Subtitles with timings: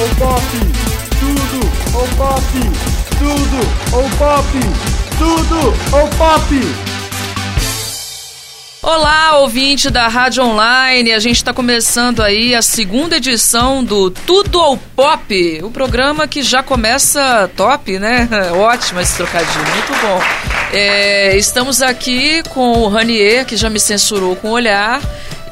[0.00, 0.42] ou pop,
[1.18, 1.60] tudo
[1.94, 2.42] ou pop,
[3.18, 3.60] tudo
[3.92, 4.60] ou pop,
[5.18, 6.89] tudo ou pop.
[8.82, 11.12] Olá, ouvinte da Rádio Online.
[11.12, 16.42] A gente está começando aí a segunda edição do Tudo ou Pop, o programa que
[16.42, 18.26] já começa top, né?
[18.56, 20.22] Ótimo esse trocadilho, muito bom.
[20.72, 25.02] É, estamos aqui com o Ranier, que já me censurou com o olhar.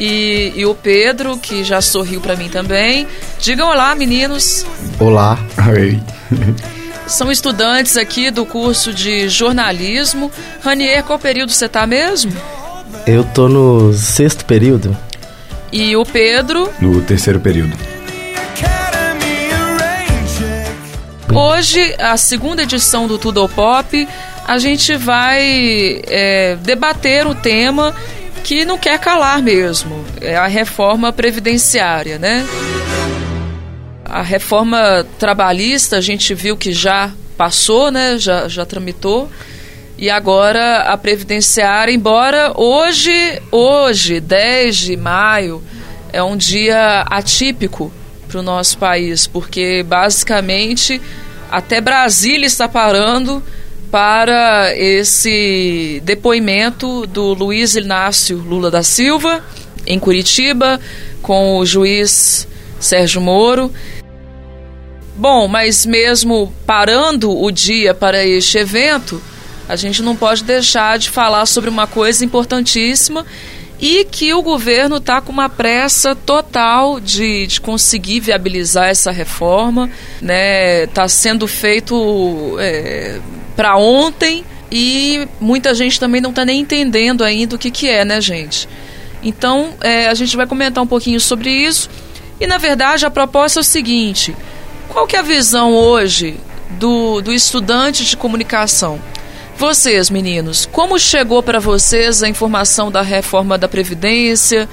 [0.01, 3.07] E, e o Pedro, que já sorriu para mim também.
[3.41, 4.65] Digam olá, meninos.
[4.99, 5.39] Olá.
[5.71, 6.01] Oi.
[7.07, 10.31] São estudantes aqui do curso de jornalismo.
[10.63, 12.33] Ranier, qual período você tá mesmo?
[13.11, 14.95] Eu tô no sexto período.
[15.73, 16.71] E o Pedro?
[16.79, 17.75] No terceiro período.
[21.35, 24.07] Hoje, a segunda edição do Tudo ao Pop,
[24.47, 27.97] a gente vai é, debater o tema
[28.45, 30.05] que não quer calar mesmo.
[30.21, 32.47] É a reforma previdenciária, né?
[34.05, 38.19] A reforma trabalhista a gente viu que já passou, né?
[38.19, 39.31] Já, já tramitou.
[39.99, 45.61] E agora a previdenciária, embora hoje, hoje, 10 de maio,
[46.13, 47.93] é um dia atípico
[48.29, 51.03] para o nosso país, porque basicamente
[51.51, 53.43] até Brasília está parando
[53.91, 59.45] para esse depoimento do Luiz Inácio Lula da Silva,
[59.85, 60.79] em Curitiba,
[61.21, 62.47] com o juiz
[62.79, 63.73] Sérgio Moro.
[65.17, 69.21] Bom, mas mesmo parando o dia para este evento,
[69.69, 73.27] a gente não pode deixar de falar sobre uma coisa importantíssima
[73.81, 79.91] e que o governo está com uma pressa total de, de conseguir viabilizar essa reforma.
[80.15, 80.87] Está né?
[80.87, 83.21] Tá sendo feito é,
[83.55, 88.05] para ontem e muita gente também não está nem entendendo ainda o que, que é,
[88.05, 88.69] né, gente?
[89.23, 91.89] Então, é, a gente vai comentar um pouquinho sobre isso.
[92.41, 94.35] E, na verdade, a proposta é o seguinte:
[94.89, 96.37] qual que é a visão hoje
[96.71, 99.01] do, do estudante de comunicação?
[99.59, 104.69] Vocês, meninos, como chegou para vocês a informação da reforma da Previdência?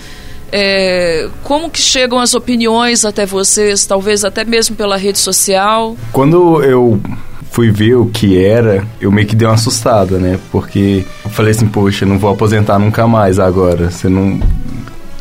[0.52, 5.98] É, como que chegam as opiniões até vocês, talvez até mesmo pela rede social?
[6.12, 7.02] Quando eu
[7.50, 10.40] fui ver o que era, eu meio que dei uma assustada, né?
[10.52, 13.90] Porque eu falei assim, poxa, não vou aposentar nunca mais agora.
[13.90, 14.40] Você não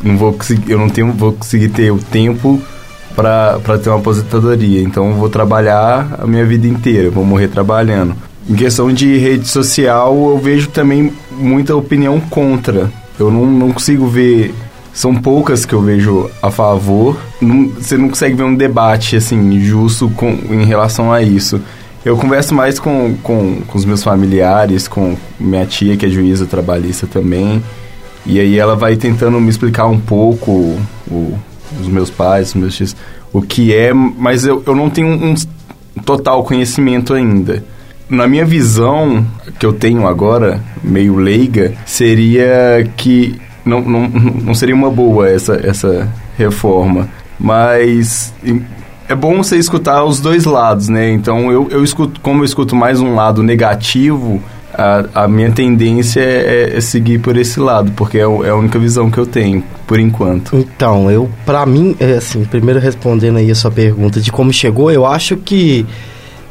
[0.03, 2.61] não vou conseguir, eu não tenho vou conseguir ter o tempo
[3.15, 4.83] para ter uma aposentadoria.
[4.83, 8.15] Então eu vou trabalhar a minha vida inteira, vou morrer trabalhando.
[8.47, 12.91] Em questão de rede social, eu vejo também muita opinião contra.
[13.19, 14.53] Eu não, não consigo ver
[14.95, 17.19] são poucas que eu vejo a favor.
[17.41, 21.59] Não, você não consegue ver um debate assim justo com, em relação a isso.
[22.05, 26.45] Eu converso mais com, com, com, os meus familiares, com minha tia, que é juíza
[26.45, 27.61] trabalhista também.
[28.25, 30.79] E aí ela vai tentando me explicar um pouco,
[31.11, 31.37] o,
[31.81, 32.95] os meus pais, os meus tios,
[33.33, 35.35] o que é, mas eu, eu não tenho um
[36.05, 37.63] total conhecimento ainda.
[38.09, 39.25] Na minha visão,
[39.57, 45.55] que eu tenho agora, meio leiga, seria que não, não, não seria uma boa essa,
[45.55, 46.07] essa
[46.37, 47.09] reforma.
[47.39, 48.33] Mas
[49.09, 51.11] é bom você escutar os dois lados, né?
[51.11, 54.41] Então, eu, eu escuto, como eu escuto mais um lado negativo,
[54.73, 58.77] a, a minha tendência é, é, seguir por esse lado, porque é, é, a única
[58.77, 60.55] visão que eu tenho, por enquanto.
[60.57, 64.91] Então, eu, para mim, é assim, primeiro respondendo aí a sua pergunta de como chegou,
[64.91, 65.85] eu acho que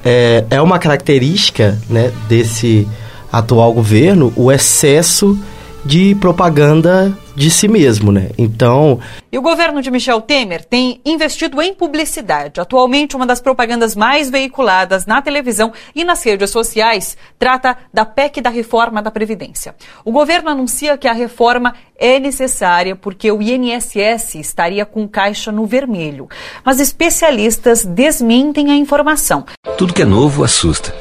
[0.05, 2.87] é, é uma característica, né, desse
[3.33, 5.39] atual governo o excesso
[5.85, 8.31] de propaganda de si mesmo, né?
[8.39, 9.01] Então.
[9.31, 12.61] E o governo de Michel Temer tem investido em publicidade.
[12.61, 18.41] Atualmente, uma das propagandas mais veiculadas na televisão e nas redes sociais trata da PEC
[18.41, 19.75] da reforma da Previdência.
[20.05, 25.67] O governo anuncia que a reforma é necessária porque o INSS estaria com caixa no
[25.67, 26.29] vermelho.
[26.65, 29.45] Mas especialistas desmentem a informação.
[29.77, 30.95] Tudo que é novo assusta.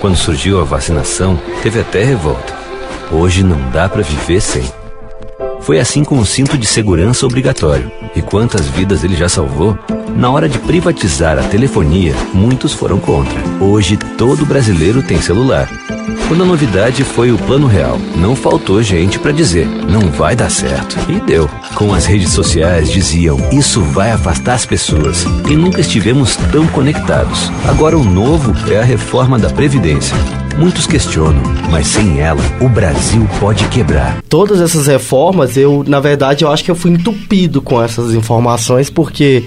[0.00, 2.56] Quando surgiu a vacinação, teve até revolta.
[3.10, 4.62] Hoje não dá para viver sem.
[5.60, 7.90] Foi assim com o cinto de segurança obrigatório.
[8.14, 9.78] E quantas vidas ele já salvou?
[10.16, 13.38] Na hora de privatizar a telefonia, muitos foram contra.
[13.60, 15.68] Hoje todo brasileiro tem celular.
[16.26, 20.50] Quando a novidade foi o Plano Real, não faltou gente para dizer, não vai dar
[20.50, 20.96] certo.
[21.10, 21.48] E deu.
[21.74, 25.24] Com as redes sociais diziam, isso vai afastar as pessoas.
[25.48, 27.50] E nunca estivemos tão conectados.
[27.66, 30.16] Agora o novo é a reforma da Previdência.
[30.58, 31.40] Muitos questionam,
[31.70, 34.20] mas sem ela, o Brasil pode quebrar.
[34.28, 38.90] Todas essas reformas, eu, na verdade, eu acho que eu fui entupido com essas informações,
[38.90, 39.44] porque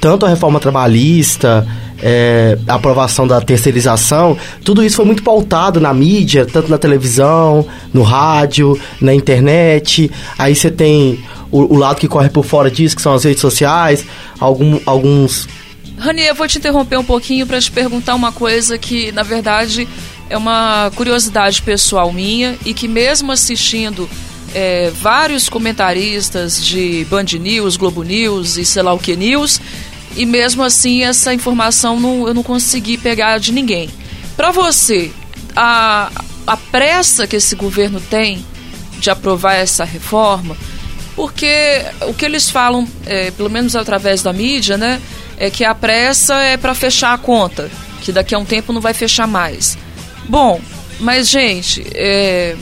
[0.00, 1.64] tanto a reforma trabalhista,
[2.02, 7.64] é, a aprovação da terceirização, tudo isso foi muito pautado na mídia, tanto na televisão,
[7.92, 10.10] no rádio, na internet.
[10.36, 13.40] Aí você tem o, o lado que corre por fora disso, que são as redes
[13.40, 14.04] sociais,
[14.40, 15.48] algum, alguns
[15.96, 19.88] Rani, eu vou te interromper um pouquinho para te perguntar uma coisa que, na verdade,
[20.28, 24.08] é uma curiosidade pessoal minha e que, mesmo assistindo
[24.54, 29.60] é, vários comentaristas de Band News, Globo News e sei lá o que News,
[30.16, 33.90] e mesmo assim essa informação não, eu não consegui pegar de ninguém.
[34.36, 35.10] Para você,
[35.54, 36.10] a,
[36.46, 38.44] a pressa que esse governo tem
[38.98, 40.56] de aprovar essa reforma,
[41.14, 45.00] porque o que eles falam, é, pelo menos através da mídia, né?
[45.36, 47.70] é que a pressa é para fechar a conta,
[48.02, 49.76] que daqui a um tempo não vai fechar mais.
[50.28, 50.60] Bom,
[51.00, 52.56] mas gente, é,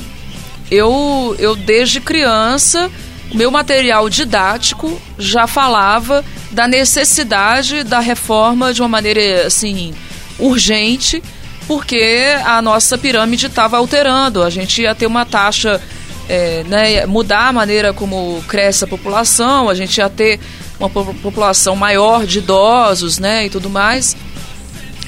[0.71, 2.91] eu, eu desde criança,
[3.31, 9.95] o meu material didático já falava da necessidade da reforma de uma maneira assim
[10.39, 11.23] urgente,
[11.67, 14.43] porque a nossa pirâmide estava alterando.
[14.43, 15.81] A gente ia ter uma taxa,
[16.29, 20.41] é, né, mudar a maneira como cresce a população, a gente ia ter
[20.79, 24.17] uma população maior de idosos, né, e tudo mais.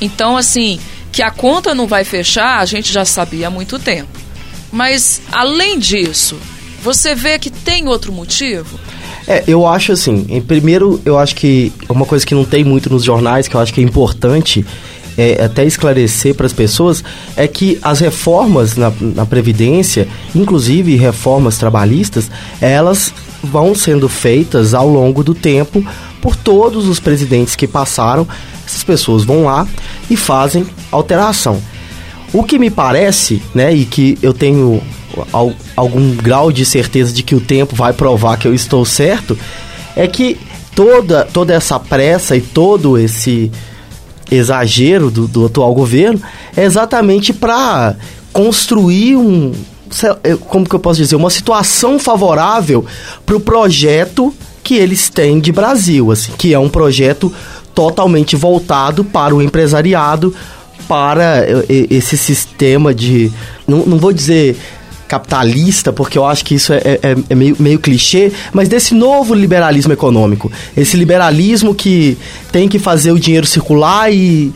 [0.00, 0.78] Então, assim,
[1.14, 4.18] que a conta não vai fechar, a gente já sabia há muito tempo.
[4.72, 6.36] Mas, além disso,
[6.82, 8.80] você vê que tem outro motivo?
[9.28, 12.90] É, eu acho assim, em primeiro, eu acho que uma coisa que não tem muito
[12.90, 14.66] nos jornais, que eu acho que é importante
[15.16, 17.04] é, até esclarecer para as pessoas,
[17.36, 22.28] é que as reformas na, na Previdência, inclusive reformas trabalhistas,
[22.60, 23.14] elas
[23.44, 25.84] vão sendo feitas ao longo do tempo
[26.20, 28.26] por todos os presidentes que passaram.
[28.66, 29.66] Essas pessoas vão lá
[30.08, 31.60] e fazem alteração.
[32.32, 34.82] O que me parece, né, e que eu tenho
[35.76, 39.38] algum grau de certeza de que o tempo vai provar que eu estou certo,
[39.94, 40.38] é que
[40.74, 43.52] toda, toda essa pressa e todo esse
[44.30, 46.20] exagero do, do atual governo
[46.56, 47.94] é exatamente para
[48.32, 49.52] construir um,
[50.48, 52.84] como que eu posso dizer, uma situação favorável
[53.24, 57.32] para o projeto que eles têm de Brasil, assim, que é um projeto
[57.74, 60.34] totalmente voltado para o empresariado,
[60.88, 63.30] para esse sistema de,
[63.66, 64.56] não, não vou dizer
[65.06, 69.34] capitalista, porque eu acho que isso é, é, é, meio, meio clichê, mas desse novo
[69.34, 70.50] liberalismo econômico.
[70.76, 72.18] Esse liberalismo que
[72.50, 74.52] tem que fazer o dinheiro circular e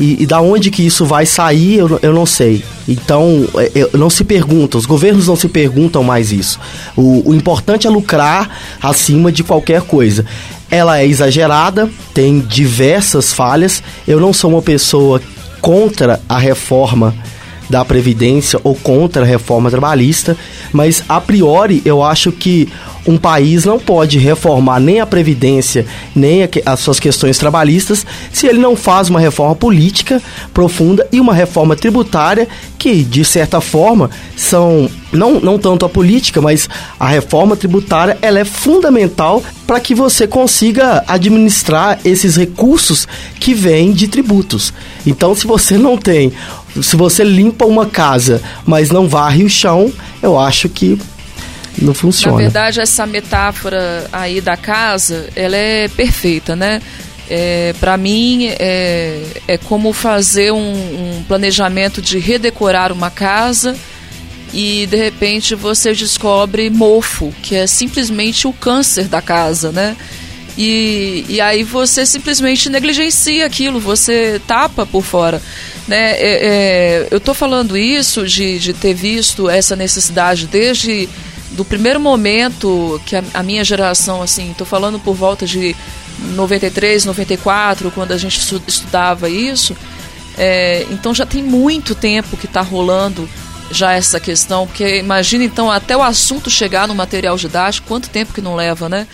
[0.00, 2.64] e, e, da onde que isso vai sair, eu, eu não sei.
[2.88, 6.58] Então, é, eu, não se pergunta, os governos não se perguntam mais isso.
[6.96, 8.48] O, o importante é lucrar
[8.82, 10.24] acima de qualquer coisa.
[10.70, 13.82] Ela é exagerada, tem diversas falhas.
[14.08, 15.20] Eu não sou uma pessoa
[15.60, 17.14] contra a reforma
[17.70, 20.36] da Previdência ou contra a reforma trabalhista,
[20.72, 22.68] mas a priori eu acho que
[23.06, 28.58] um país não pode reformar nem a Previdência, nem as suas questões trabalhistas, se ele
[28.58, 30.20] não faz uma reforma política
[30.52, 36.40] profunda e uma reforma tributária que, de certa forma, são não, não tanto a política,
[36.40, 36.68] mas
[36.98, 43.08] a reforma tributária ela é fundamental para que você consiga administrar esses recursos
[43.38, 44.72] que vêm de tributos.
[45.06, 46.32] Então, se você não tem,
[46.80, 50.98] se você limpa uma casa, mas não varre o chão, eu acho que
[51.80, 52.36] não funciona.
[52.36, 56.80] Na verdade, essa metáfora aí da casa, ela é perfeita, né?
[57.28, 63.76] É, para mim é, é como fazer um, um, planejamento de redecorar uma casa
[64.52, 69.96] e de repente você descobre mofo, que é simplesmente o câncer da casa, né?
[70.58, 75.40] E, e aí você simplesmente negligencia aquilo, você tapa por fora.
[75.90, 76.12] Né?
[76.12, 81.08] É, é, eu estou falando isso de, de ter visto essa necessidade desde
[81.50, 85.74] do primeiro momento que a, a minha geração, assim, estou falando por volta de
[86.36, 89.76] 93, 94, quando a gente estudava isso,
[90.38, 93.28] é, então já tem muito tempo que está rolando
[93.72, 98.32] já essa questão, porque imagina então até o assunto chegar no material didático, quanto tempo
[98.32, 99.08] que não leva, né?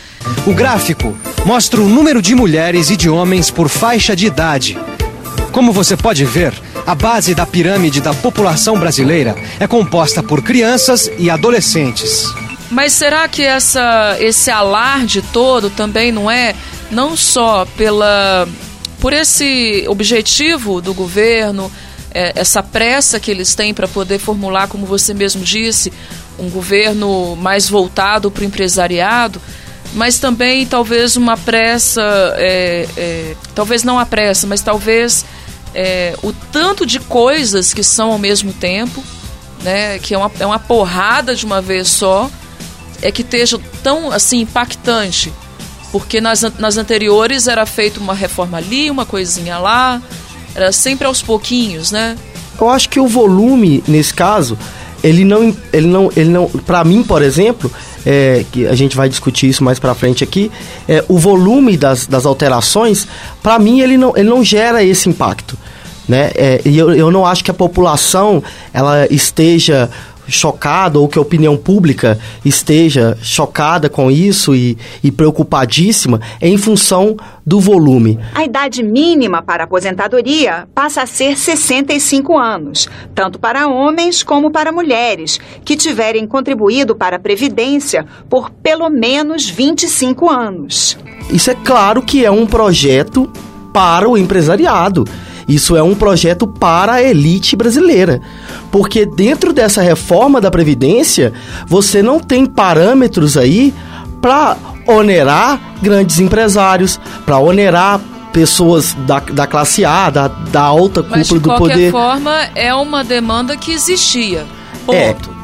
[0.47, 1.16] O gráfico
[1.47, 4.78] mostra o número de mulheres e de homens por faixa de idade.
[5.56, 6.52] Como você pode ver,
[6.86, 12.26] a base da pirâmide da população brasileira é composta por crianças e adolescentes.
[12.70, 16.54] Mas será que essa, esse alarde todo também não é
[16.90, 18.46] não só pela
[19.00, 21.72] por esse objetivo do governo,
[22.12, 25.90] é, essa pressa que eles têm para poder formular, como você mesmo disse,
[26.38, 29.40] um governo mais voltado para o empresariado,
[29.94, 32.02] mas também talvez uma pressa,
[32.36, 35.25] é, é, talvez não a pressa, mas talvez
[35.78, 39.04] é, o tanto de coisas que são ao mesmo tempo,
[39.62, 42.30] né, que é uma, é uma porrada de uma vez só,
[43.02, 45.30] é que esteja tão assim impactante.
[45.92, 50.00] Porque nas, nas anteriores era feita uma reforma ali, uma coisinha lá,
[50.54, 52.16] era sempre aos pouquinhos, né?
[52.59, 54.59] Eu acho que o volume, nesse caso,
[55.04, 57.71] ele não, ele não, ele não, para mim, por exemplo,
[58.06, 60.50] é, que a gente vai discutir isso mais para frente aqui,
[60.88, 63.08] é, o volume das, das alterações,
[63.42, 65.58] para mim, ele não, ele não gera esse impacto.
[66.08, 66.30] Né?
[66.36, 68.40] É, e eu, eu não acho que a população
[68.72, 69.90] ela esteja
[70.28, 77.16] chocada ou que a opinião pública esteja chocada com isso e, e, preocupadíssima em função
[77.45, 78.18] do volume.
[78.35, 84.73] A idade mínima para aposentadoria passa a ser 65 anos, tanto para homens como para
[84.73, 90.99] mulheres, que tiverem contribuído para a Previdência por pelo menos 25 anos.
[91.30, 93.30] Isso é claro que é um projeto
[93.73, 95.04] para o empresariado.
[95.49, 98.21] Isso é um projeto para a elite brasileira.
[98.71, 101.33] Porque dentro dessa reforma da Previdência,
[101.67, 103.73] você não tem parâmetros aí
[104.21, 108.00] para onerar grandes empresários, para onerar
[108.33, 111.87] pessoas da, da classe A, da, da alta cúpula do poder.
[111.87, 114.45] De qualquer forma, é uma demanda que existia.
[114.88, 115.12] É.
[115.12, 115.31] Ponto.
[115.31, 115.36] É.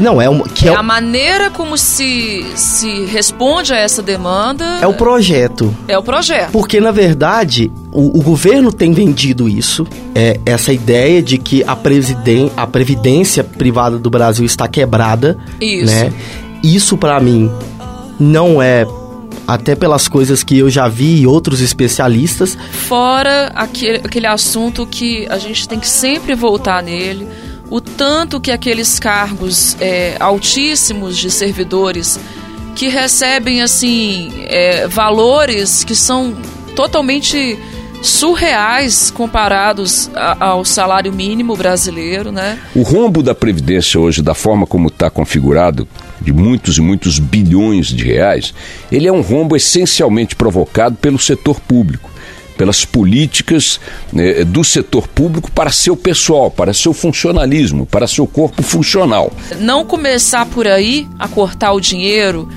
[0.00, 4.64] Não, é, uma, que é, é a maneira como se, se responde a essa demanda.
[4.80, 5.74] É o projeto.
[5.86, 6.50] É o projeto.
[6.50, 11.76] Porque, na verdade, o, o governo tem vendido isso, é, essa ideia de que a,
[11.76, 15.38] presiden, a previdência privada do Brasil está quebrada.
[15.60, 15.92] Isso.
[15.92, 16.12] Né?
[16.62, 17.50] Isso, para mim,
[18.18, 18.86] não é
[19.46, 22.56] até pelas coisas que eu já vi e outros especialistas.
[22.70, 27.26] Fora aquele, aquele assunto que a gente tem que sempre voltar nele,
[27.70, 32.18] o tanto que aqueles cargos é, altíssimos de servidores
[32.74, 36.36] que recebem assim é, valores que são
[36.74, 37.58] totalmente
[38.02, 42.58] surreais comparados a, ao salário mínimo brasileiro, né?
[42.74, 45.86] O rombo da previdência hoje, da forma como está configurado,
[46.20, 48.54] de muitos e muitos bilhões de reais,
[48.90, 52.10] ele é um rombo essencialmente provocado pelo setor público
[52.60, 53.80] pelas políticas
[54.12, 59.32] né, do setor público para seu pessoal, para seu funcionalismo, para seu corpo funcional.
[59.60, 62.50] Não começar por aí a cortar o dinheiro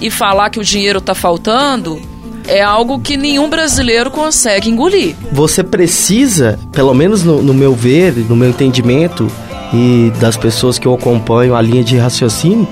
[0.00, 2.02] e falar que o dinheiro está faltando
[2.48, 5.14] é algo que nenhum brasileiro consegue engolir.
[5.30, 9.30] Você precisa, pelo menos no, no meu ver, no meu entendimento
[9.72, 12.66] e das pessoas que eu acompanho a linha de raciocínio,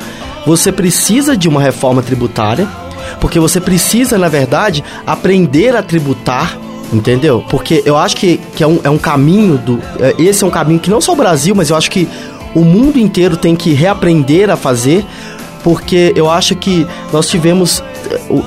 [0.45, 2.67] você precisa de uma reforma tributária,
[3.21, 6.59] porque você precisa, na verdade, aprender a tributar
[6.93, 7.43] Entendeu?
[7.49, 9.81] Porque eu acho que, que é, um, é um caminho do.
[9.99, 12.07] É, esse é um caminho que não só o Brasil, mas eu acho que
[12.55, 15.05] o mundo inteiro tem que reaprender a fazer,
[15.65, 17.83] porque eu acho que nós tivemos.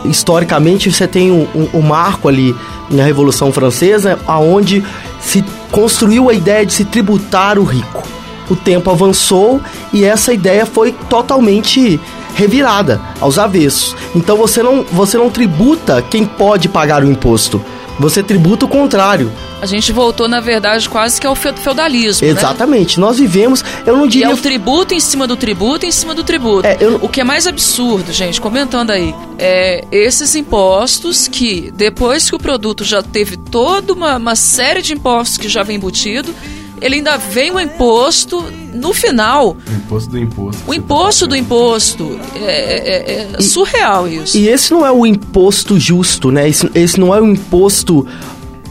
[0.05, 2.55] Historicamente, você tem um, um, um marco ali
[2.89, 4.83] na Revolução Francesa, aonde
[5.19, 8.03] se construiu a ideia de se tributar o rico.
[8.47, 9.59] O tempo avançou
[9.91, 11.99] e essa ideia foi totalmente
[12.35, 13.95] revirada aos avessos.
[14.15, 17.59] Então você não, você não tributa quem pode pagar o imposto
[17.99, 19.31] você tributa o contrário.
[19.61, 22.27] A gente voltou, na verdade, quase que ao feudalismo.
[22.27, 22.33] Né?
[22.33, 22.99] Exatamente.
[22.99, 23.05] Né?
[23.05, 24.27] Nós vivemos, eu não diria.
[24.27, 26.67] E é o tributo em cima do tributo em cima do tributo.
[26.67, 26.99] É, eu...
[27.01, 32.39] O que é mais absurdo, gente, comentando aí, é esses impostos que, depois que o
[32.39, 36.33] produto já teve toda uma, uma série de impostos que já vem embutido,
[36.81, 39.55] ele ainda vem o imposto no final.
[39.67, 40.63] O imposto do imposto.
[40.67, 42.19] O imposto tá do imposto.
[42.35, 44.37] É, é, é e, surreal isso.
[44.37, 46.49] E esse não é o imposto justo, né?
[46.49, 48.05] Esse, esse não é o imposto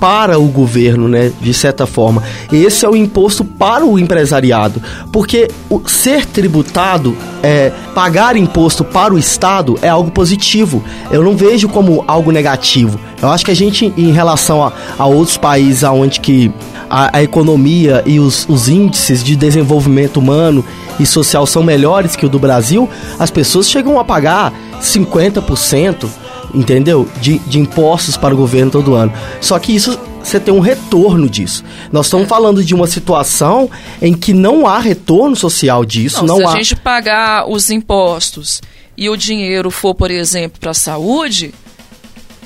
[0.04, 2.22] para o governo, né, de certa forma.
[2.52, 9.14] Esse é o imposto para o empresariado, porque o ser tributado, é, pagar imposto para
[9.14, 10.84] o Estado é algo positivo.
[11.10, 13.00] Eu não vejo como algo negativo.
[13.22, 16.52] Eu acho que a gente, em relação a, a outros países onde que
[16.90, 20.62] a, a economia e os, os índices de desenvolvimento humano
[21.00, 22.86] e social são melhores que o do Brasil,
[23.18, 26.06] as pessoas chegam a pagar 50%,
[26.54, 27.08] entendeu?
[27.20, 29.12] De, de impostos para o governo todo ano.
[29.40, 31.62] Só que isso você tem um retorno disso.
[31.92, 33.70] Nós estamos falando de uma situação
[34.00, 36.24] em que não há retorno social disso.
[36.24, 36.48] Não, não se há...
[36.48, 38.62] a gente pagar os impostos
[38.96, 41.52] e o dinheiro for, por exemplo, para a saúde,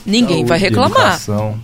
[0.05, 1.15] ninguém saúde, vai reclamar.
[1.15, 1.61] Educação.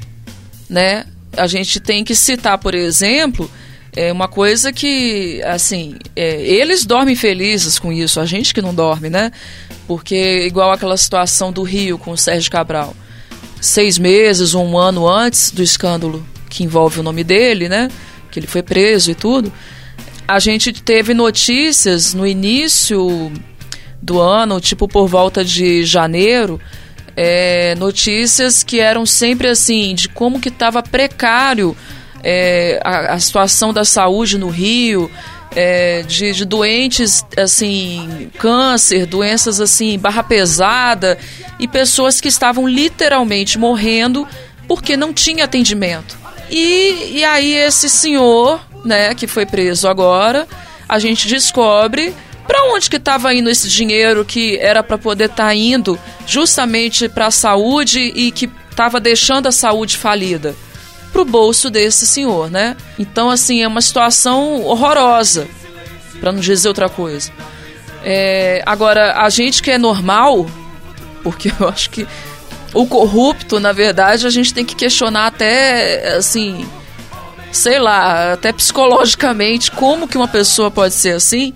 [0.69, 1.05] Né?
[1.37, 3.51] A gente tem que citar, por exemplo,
[3.97, 8.75] é uma coisa que, assim, é, eles dormem felizes com isso, a gente que não
[8.75, 9.33] dorme, né?
[9.87, 12.95] Porque, igual aquela situação do Rio com o Sérgio Cabral,
[13.61, 17.91] seis meses um ano antes do escândalo que envolve o nome dele, né?
[18.31, 19.53] Que ele foi preso e tudo,
[20.26, 23.31] a gente teve notícias no início
[24.00, 26.61] do ano, tipo por volta de janeiro,
[27.17, 31.76] é, notícias que eram sempre assim, de como que estava precário
[32.23, 35.11] é, a, a, situação da saúde no Rio,
[35.54, 41.18] é, de, de, doentes, assim, câncer, doenças assim, barra pesada
[41.58, 44.26] e pessoas que estavam literalmente morrendo
[44.66, 46.18] porque não tinha atendimento.
[46.50, 50.46] E, e aí esse senhor, né, que foi preso agora,
[50.88, 52.14] a gente descobre
[52.46, 57.08] para onde que estava indo esse dinheiro que era para poder estar tá indo justamente
[57.08, 60.54] para a saúde e que estava deixando a saúde falida
[61.14, 62.76] para o bolso desse senhor, né?
[62.99, 65.47] Então assim é uma situação horrorosa,
[66.18, 67.30] para não dizer outra coisa.
[68.02, 70.44] É, agora a gente que é normal,
[71.23, 72.04] porque eu acho que
[72.75, 76.68] o corrupto, na verdade, a gente tem que questionar até assim,
[77.52, 81.54] sei lá, até psicologicamente como que uma pessoa pode ser assim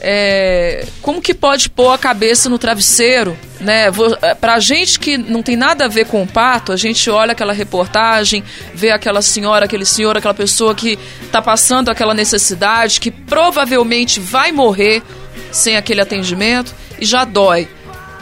[0.00, 3.86] é, como que pode pôr a cabeça no travesseiro, né?
[4.22, 7.32] É, pra gente que não tem nada a ver com o pato, a gente olha
[7.32, 10.98] aquela reportagem, vê aquela senhora, aquele senhor, aquela pessoa que
[11.32, 15.02] tá passando aquela necessidade, que provavelmente vai morrer
[15.50, 17.68] sem aquele atendimento e já dói.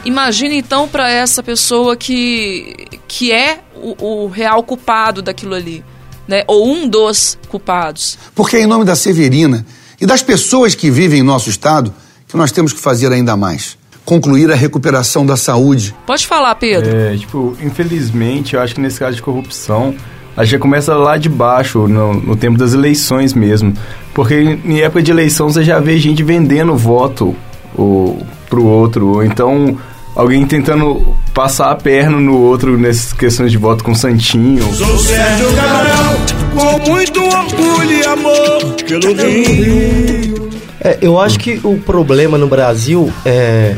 [0.03, 5.83] Imagina então para essa pessoa que, que é o, o real culpado daquilo ali,
[6.27, 6.43] né?
[6.47, 8.17] Ou um dos culpados.
[8.33, 9.65] Porque em nome da Severina
[9.99, 11.93] e das pessoas que vivem em nosso estado
[12.27, 13.77] que nós temos que fazer ainda mais.
[14.05, 15.95] Concluir a recuperação da saúde.
[16.05, 16.95] Pode falar, Pedro.
[16.95, 19.95] É, tipo, infelizmente, eu acho que nesse caso de corrupção,
[20.35, 23.73] a gente começa lá de baixo, no, no tempo das eleições mesmo.
[24.13, 27.35] Porque em época de eleição você já vê gente vendendo voto
[27.75, 29.07] o, pro outro.
[29.15, 29.77] Ou então
[30.15, 34.63] alguém tentando passar a perna no outro nessas questões de voto com Santinho.
[34.73, 36.16] Sou Sérgio Cabral,
[36.57, 40.49] com muito orgulho e amor pelo Rio.
[40.81, 43.75] É, eu acho que o problema no Brasil é,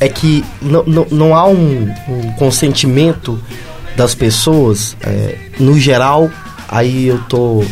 [0.00, 3.38] é que não, há um, um consentimento
[3.94, 6.30] das pessoas, é, no geral,
[6.68, 7.62] aí eu tô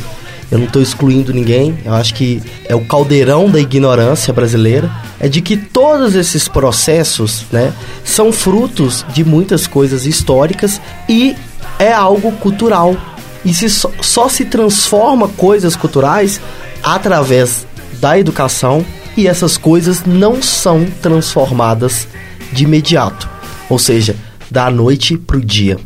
[0.50, 4.90] eu não estou excluindo ninguém, eu acho que é o caldeirão da ignorância brasileira,
[5.21, 7.73] é de que todos esses processos, né,
[8.05, 11.37] são frutos de muitas coisas históricas e
[11.79, 12.97] é algo cultural.
[13.44, 16.40] E se só, só se transforma coisas culturais
[16.82, 17.66] através
[18.00, 18.85] da educação
[19.16, 22.06] e essas coisas não são transformadas
[22.52, 23.28] de imediato,
[23.68, 24.16] ou seja,
[24.50, 25.78] da noite para o dia.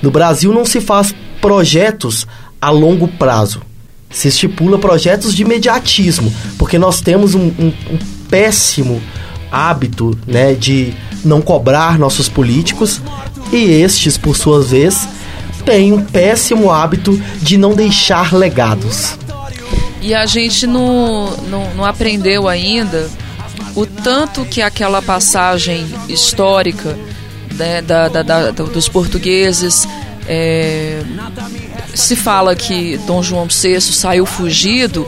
[0.00, 2.26] No Brasil não se faz projetos
[2.60, 3.60] a longo prazo
[4.14, 7.98] se estipula projetos de imediatismo, porque nós temos um, um, um
[8.30, 9.02] péssimo
[9.50, 13.02] hábito né, de não cobrar nossos políticos
[13.52, 15.06] e estes, por sua vez,
[15.64, 19.18] têm um péssimo hábito de não deixar legados.
[20.00, 23.08] E a gente não, não, não aprendeu ainda
[23.74, 26.96] o tanto que aquela passagem histórica
[27.54, 29.86] né, da, da, da, dos portugueses
[30.26, 31.02] é,
[31.94, 35.06] se fala que Dom João VI saiu fugido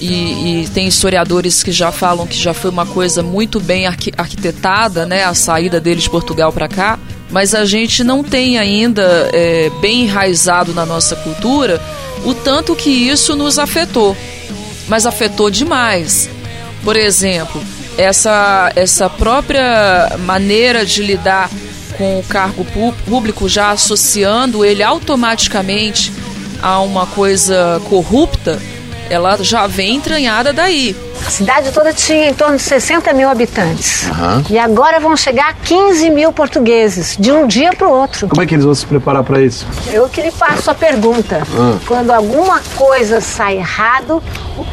[0.00, 4.10] e, e, tem historiadores que já falam que já foi uma coisa muito bem arqu
[4.16, 6.98] arquitetada, né, a saída dele de Portugal para cá.
[7.34, 11.82] Mas a gente não tem ainda é, bem enraizado na nossa cultura
[12.24, 14.16] o tanto que isso nos afetou.
[14.86, 16.30] Mas afetou demais.
[16.84, 17.60] Por exemplo,
[17.98, 21.50] essa, essa própria maneira de lidar
[21.98, 22.64] com o cargo
[23.04, 26.12] público, já associando ele automaticamente
[26.62, 28.62] a uma coisa corrupta,
[29.10, 30.96] ela já vem entranhada daí.
[31.26, 34.04] A cidade toda tinha em torno de 60 mil habitantes.
[34.04, 34.44] Uhum.
[34.50, 38.28] E agora vão chegar a 15 mil portugueses, de um dia para o outro.
[38.28, 39.66] Como é que eles vão se preparar para isso?
[39.90, 41.42] Eu que lhe faço a pergunta.
[41.52, 41.78] Uhum.
[41.86, 44.22] Quando alguma coisa sai errado,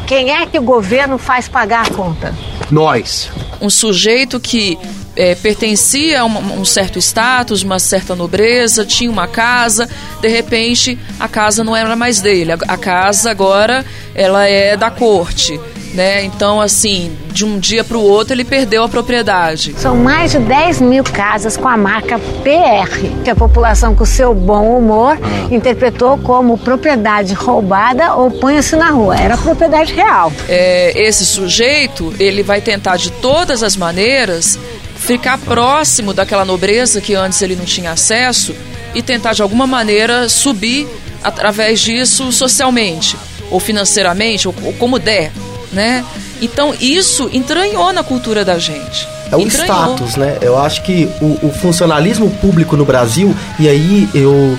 [0.06, 2.34] quem é que o governo faz pagar a conta?
[2.70, 3.30] Nós.
[3.60, 4.78] Um sujeito que
[5.16, 9.88] é, pertencia a um, um, certo status, uma certa nobreza, tinha uma casa,
[10.20, 14.90] de repente a casa não era mais dele, a, a casa agora ela é da
[14.90, 15.60] corte.
[15.94, 16.24] Né?
[16.24, 19.74] Então, assim, de um dia para o outro ele perdeu a propriedade.
[19.76, 24.34] São mais de 10 mil casas com a marca PR, que a população, com seu
[24.34, 25.54] bom humor, ah.
[25.54, 29.16] interpretou como propriedade roubada ou põe-se na rua.
[29.16, 30.32] Era propriedade real.
[30.48, 34.58] É, esse sujeito, ele vai tentar de todas as maneiras
[35.02, 38.54] ficar próximo daquela nobreza que antes ele não tinha acesso
[38.94, 40.86] e tentar de alguma maneira subir
[41.22, 43.16] através disso socialmente
[43.50, 45.32] ou financeiramente ou, ou como der,
[45.72, 46.04] né?
[46.40, 49.08] Então isso entranhou na cultura da gente.
[49.30, 49.94] É o entranhou.
[49.96, 50.38] status, né?
[50.40, 54.56] Eu acho que o, o funcionalismo público no Brasil e aí eu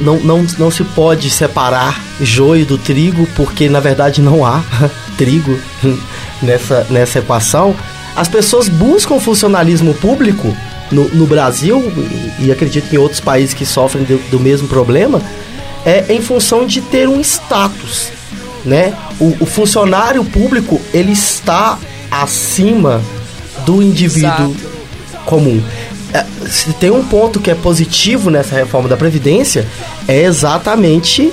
[0.00, 4.62] não, não, não se pode separar joio do trigo, porque na verdade não há
[5.18, 5.58] trigo
[6.40, 7.74] nessa, nessa equação
[8.14, 10.54] as pessoas buscam funcionalismo público
[10.90, 11.90] no, no Brasil,
[12.38, 15.22] e, e, acredito que em outros países que sofrem do, do mesmo problema,
[15.84, 18.10] é em função de ter um status.
[18.64, 18.94] né?
[19.18, 21.78] O, o funcionário público, ele está
[22.10, 23.02] acima
[23.64, 25.24] do indivíduo Exato.
[25.24, 25.62] comum.
[26.12, 29.66] É, se tem um ponto que é positivo nessa reforma da Previdência,
[30.06, 31.32] é exatamente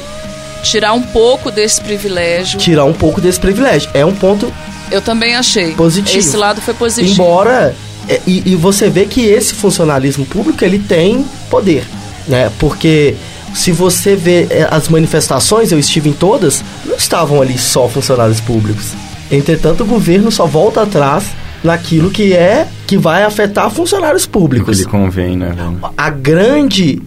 [0.63, 2.59] Tirar um pouco desse privilégio.
[2.59, 3.89] tirar um pouco desse privilégio.
[3.93, 4.51] É um ponto
[4.91, 5.73] Eu também achei.
[5.73, 6.17] Positivo.
[6.17, 7.13] Esse lado foi positivo.
[7.13, 7.75] Embora
[8.07, 11.85] é, e, e você vê que esse funcionalismo público ele tem poder,
[12.27, 12.51] né?
[12.59, 13.15] Porque
[13.53, 18.41] se você vê é, as manifestações, eu estive em todas, não estavam ali só funcionários
[18.41, 18.93] públicos.
[19.31, 21.25] Entretanto, o governo só volta atrás
[21.63, 24.79] naquilo que é que vai afetar funcionários Que públicos.
[24.79, 25.53] lhe convém, né?
[25.95, 27.01] A grande,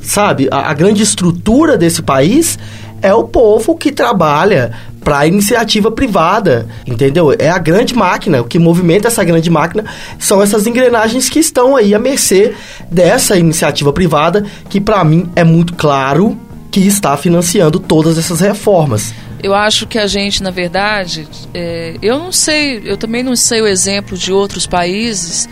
[0.00, 2.58] sabe, a, a grande estrutura desse país
[3.02, 4.72] é o povo que trabalha
[5.06, 7.32] para iniciativa privada, entendeu?
[7.38, 9.84] É a grande máquina, o que movimenta essa grande máquina
[10.18, 12.56] são essas engrenagens que estão aí à mercê
[12.90, 16.36] dessa iniciativa privada, que para mim é muito claro
[16.72, 19.14] que está financiando todas essas reformas.
[19.40, 23.62] Eu acho que a gente, na verdade, é, eu não sei, eu também não sei
[23.62, 25.48] o exemplo de outros países,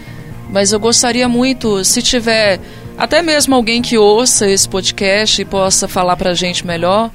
[0.50, 2.58] mas eu gostaria muito, se tiver
[2.98, 7.12] até mesmo alguém que ouça esse podcast e possa falar para a gente melhor,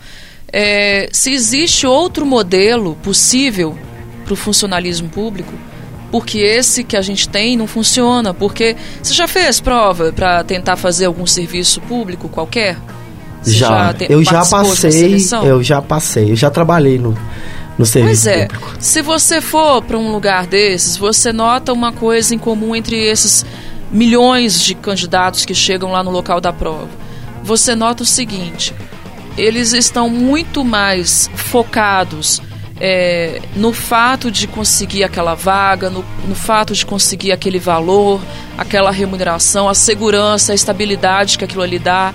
[0.51, 3.77] é, se existe outro modelo possível
[4.25, 5.53] para o funcionalismo público,
[6.11, 10.75] porque esse que a gente tem não funciona, porque você já fez prova para tentar
[10.75, 12.77] fazer algum serviço público qualquer?
[13.41, 17.17] Você já, te- eu já passei, eu já passei, eu já trabalhei no,
[17.77, 18.73] no serviço Pois é, público.
[18.79, 23.45] se você for para um lugar desses, você nota uma coisa em comum entre esses
[23.91, 26.89] milhões de candidatos que chegam lá no local da prova.
[27.43, 28.73] Você nota o seguinte:
[29.37, 32.41] eles estão muito mais focados
[32.79, 38.21] é, no fato de conseguir aquela vaga, no, no fato de conseguir aquele valor,
[38.57, 42.13] aquela remuneração, a segurança, a estabilidade que aquilo ali dá.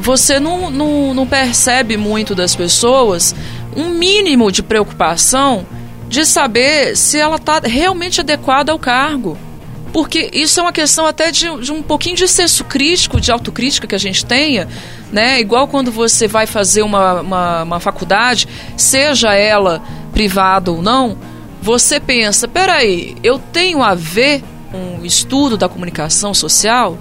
[0.00, 3.34] Você não, não, não percebe muito das pessoas
[3.76, 5.66] um mínimo de preocupação
[6.08, 9.36] de saber se ela está realmente adequada ao cargo.
[9.94, 13.86] Porque isso é uma questão até de, de um pouquinho de senso crítico, de autocrítica
[13.86, 14.66] que a gente tenha,
[15.12, 15.38] né?
[15.38, 19.80] Igual quando você vai fazer uma, uma, uma faculdade, seja ela
[20.12, 21.16] privada ou não,
[21.62, 26.98] você pensa, peraí, eu tenho a ver com o estudo da comunicação social,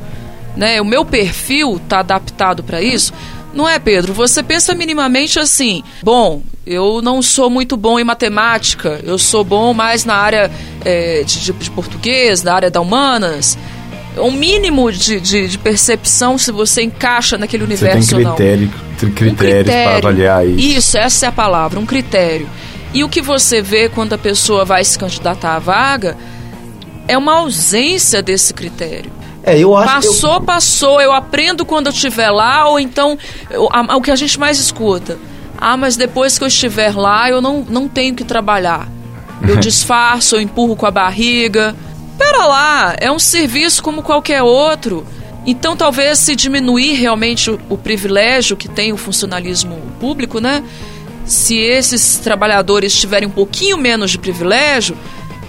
[0.55, 0.79] né?
[0.79, 3.11] O meu perfil está adaptado para isso?
[3.53, 4.13] Não é, Pedro?
[4.13, 9.73] Você pensa minimamente assim: bom, eu não sou muito bom em matemática, eu sou bom
[9.73, 10.51] mais na área
[10.83, 13.57] é, de, de- português, na área da humanas.
[14.17, 18.35] Um mínimo de, de, de percepção se você encaixa naquele Você tem universo ou não.
[18.35, 20.59] critério, tri- Um critérios para avaliar isso.
[20.59, 22.47] Isso, essa é a palavra, um critério.
[22.93, 26.15] E o que você vê quando a pessoa vai se candidatar à vaga
[27.07, 29.11] é uma ausência desse critério.
[29.43, 33.17] É, eu acho Passou, passou, eu aprendo quando eu estiver lá, ou então
[33.49, 35.17] eu- a- o que a gente mais escuta.
[35.57, 38.87] Ah, mas depois que eu estiver lá, eu não, não tenho que trabalhar.
[39.47, 41.75] Eu disfarço, eu empurro com a barriga.
[42.17, 45.05] Pera lá, é um serviço como qualquer outro.
[45.45, 50.63] Então, talvez se diminuir realmente o, o privilégio que tem o funcionalismo público, né?
[51.25, 54.97] Se esses trabalhadores tiverem um pouquinho menos de privilégio,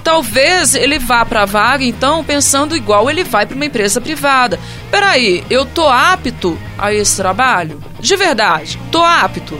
[0.04, 4.60] talvez ele vá para a vaga, então, pensando igual ele vai para uma empresa privada.
[4.90, 7.80] Peraí, eu tô apto a esse trabalho?
[7.98, 9.58] De verdade, tô apto.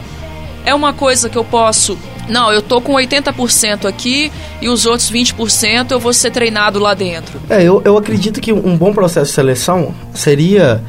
[0.63, 1.97] É uma coisa que eu posso.
[2.29, 4.31] Não, eu tô com 80% aqui
[4.61, 7.39] e os outros 20% eu vou ser treinado lá dentro.
[7.49, 10.83] É, eu, eu acredito que um bom processo de seleção seria,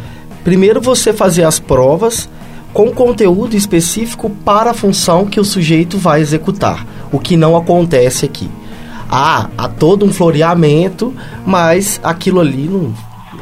[0.45, 2.29] primeiro, você fazer as provas
[2.73, 8.27] com conteúdo específico para a função que o sujeito vai executar, o que não acontece
[8.27, 8.51] aqui.
[9.11, 11.15] Há, há todo um floreamento,
[11.45, 12.93] mas aquilo ali não,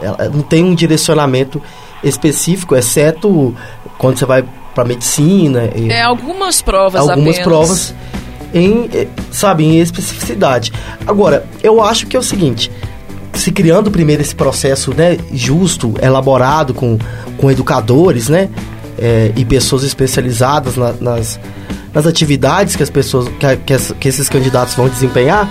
[0.02, 1.60] ela- não tem um direcionamento
[2.02, 3.54] específico, exceto
[3.98, 5.70] quando você vai para medicina.
[5.88, 7.42] É algumas provas algumas apenas.
[7.42, 7.94] provas
[8.52, 10.72] em, eh, sabe, em especificidade.
[11.06, 12.70] Agora, eu acho que é o seguinte,
[13.32, 16.98] se criando primeiro esse processo, né, justo, elaborado com,
[17.38, 18.48] com educadores, né,
[18.98, 21.40] eh, e pessoas especializadas na- nas,
[21.94, 25.48] nas atividades que as pessoas, que, que que esses candidatos vão desempenhar,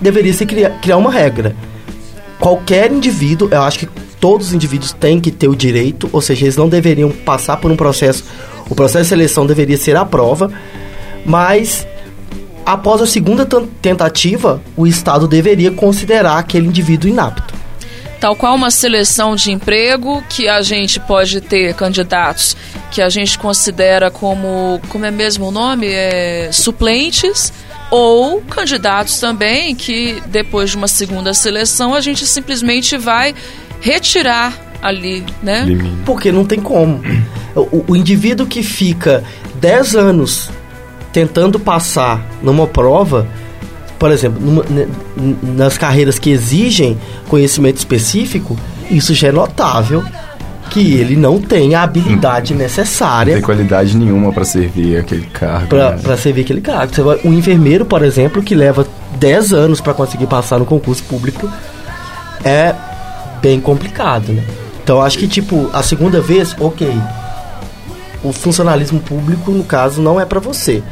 [0.00, 1.54] deveria se criar, criar uma regra.
[2.40, 3.88] Qualquer indivíduo, eu acho que
[4.20, 7.70] todos os indivíduos têm que ter o direito, ou seja, eles não deveriam passar por
[7.70, 8.24] um processo,
[8.68, 10.50] o processo de seleção deveria ser a prova,
[11.24, 11.86] mas
[12.64, 13.46] após a segunda
[13.80, 17.45] tentativa, o Estado deveria considerar aquele indivíduo inapto.
[18.20, 22.56] Tal qual uma seleção de emprego que a gente pode ter candidatos
[22.90, 25.88] que a gente considera como, como é mesmo o nome?
[25.88, 27.52] É, suplentes.
[27.90, 33.34] Ou candidatos também que depois de uma segunda seleção a gente simplesmente vai
[33.80, 34.52] retirar
[34.82, 35.66] ali, né?
[36.04, 37.00] Porque não tem como.
[37.54, 39.22] O, o indivíduo que fica
[39.54, 40.50] 10 anos
[41.12, 43.26] tentando passar numa prova,
[43.98, 44.64] por exemplo, numa,
[45.42, 48.56] nas carreiras que exigem conhecimento específico,
[48.90, 50.04] isso já é notável
[50.70, 52.56] que ele não tem a habilidade hum.
[52.56, 53.32] necessária.
[53.32, 55.68] Não tem qualidade nenhuma para servir aquele cargo.
[55.68, 56.16] Para né?
[56.16, 56.92] servir aquele cargo.
[57.24, 58.86] Um enfermeiro, por exemplo, que leva
[59.18, 61.50] 10 anos para conseguir passar no concurso público,
[62.44, 62.74] é
[63.40, 64.42] bem complicado, né?
[64.82, 66.92] Então acho que tipo a segunda vez, ok,
[68.22, 70.82] o funcionalismo público no caso não é para você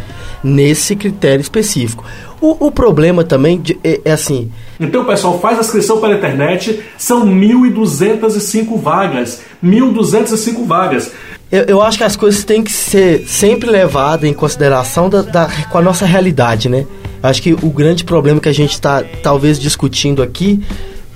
[0.45, 2.05] nesse critério específico.
[2.41, 4.53] O, o problema também de, é, é, assim.
[4.79, 6.83] Então, pessoal, faz a inscrição pela internet.
[6.99, 9.41] São 1.205 vagas.
[9.65, 11.11] 1.205 vagas.
[11.51, 15.49] Eu, eu, acho que as coisas têm que ser sempre levadas em consideração da, da,
[15.71, 16.87] com a nossa realidade, né?
[17.23, 20.63] Eu acho que o grande problema que a gente está talvez discutindo aqui,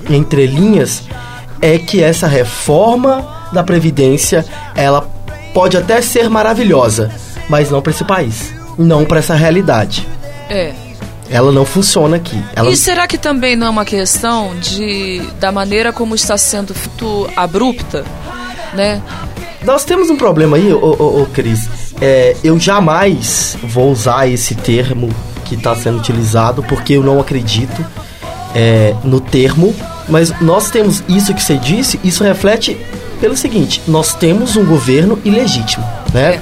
[0.08, 1.02] entre linhas,
[1.60, 5.02] é que essa reforma da Previdência, ela
[5.52, 7.10] pode até ser maravilhosa,
[7.48, 10.06] mas não para esse país, não para essa realidade.
[10.48, 10.72] É.
[11.28, 12.42] Ela não funciona aqui.
[12.54, 12.70] Ela...
[12.70, 16.74] E será que também não é uma questão de da maneira como está sendo
[17.36, 18.04] abrupta,
[18.72, 19.02] né?
[19.62, 21.68] Nós temos um problema aí, ô, ô, ô Cris.
[22.00, 25.08] É, eu jamais vou usar esse termo
[25.44, 27.84] que está sendo utilizado porque eu não acredito
[28.54, 29.74] é, no termo
[30.08, 32.76] mas nós temos isso que você disse, isso reflete
[33.20, 36.40] pelo seguinte: nós temos um governo ilegítimo, né?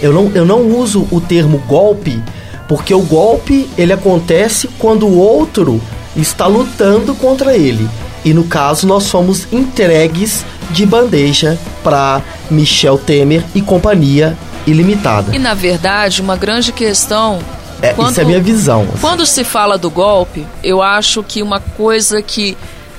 [0.00, 2.22] Eu não, eu não uso o termo golpe,
[2.68, 5.80] porque o golpe ele acontece quando o outro
[6.16, 7.88] está lutando contra ele.
[8.24, 15.34] E no caso, nós fomos entregues de bandeja para Michel Temer e companhia ilimitada.
[15.34, 17.38] E na verdade, uma grande questão
[17.80, 18.82] é, quando, isso é a minha visão.
[18.82, 19.00] Assim.
[19.00, 22.56] Quando se fala do golpe, eu acho que uma coisa que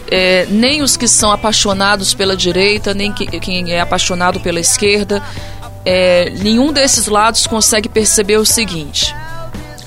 [0.10, 5.22] é, nem os que são apaixonados pela direita, nem que, quem é apaixonado pela esquerda,
[5.90, 9.16] é, nenhum desses lados consegue perceber o seguinte.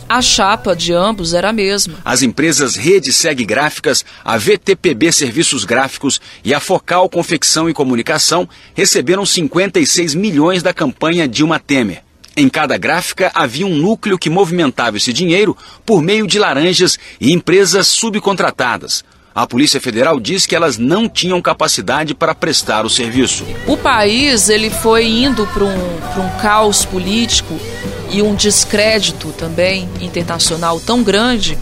[0.08, 1.98] A chapa de ambos era a mesma.
[2.02, 8.48] As empresas Rede Seg Gráficas, a VTPB Serviços Gráficos e a Focal Confecção e Comunicação
[8.74, 12.02] receberam 56 milhões da campanha Dilma Temer.
[12.34, 17.30] Em cada gráfica havia um núcleo que movimentava esse dinheiro por meio de laranjas e
[17.30, 19.04] empresas subcontratadas.
[19.32, 23.44] A Polícia Federal diz que elas não tinham capacidade para prestar o serviço.
[23.66, 27.58] O país ele foi indo para um, um caos político
[28.10, 31.56] e um descrédito também internacional tão grande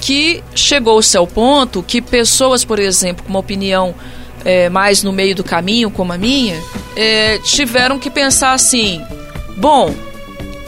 [0.00, 3.94] que chegou-se ao ponto que pessoas, por exemplo, com uma opinião
[4.42, 6.60] é, mais no meio do caminho, como a minha,
[6.96, 9.00] é, tiveram que pensar assim:
[9.58, 9.94] bom,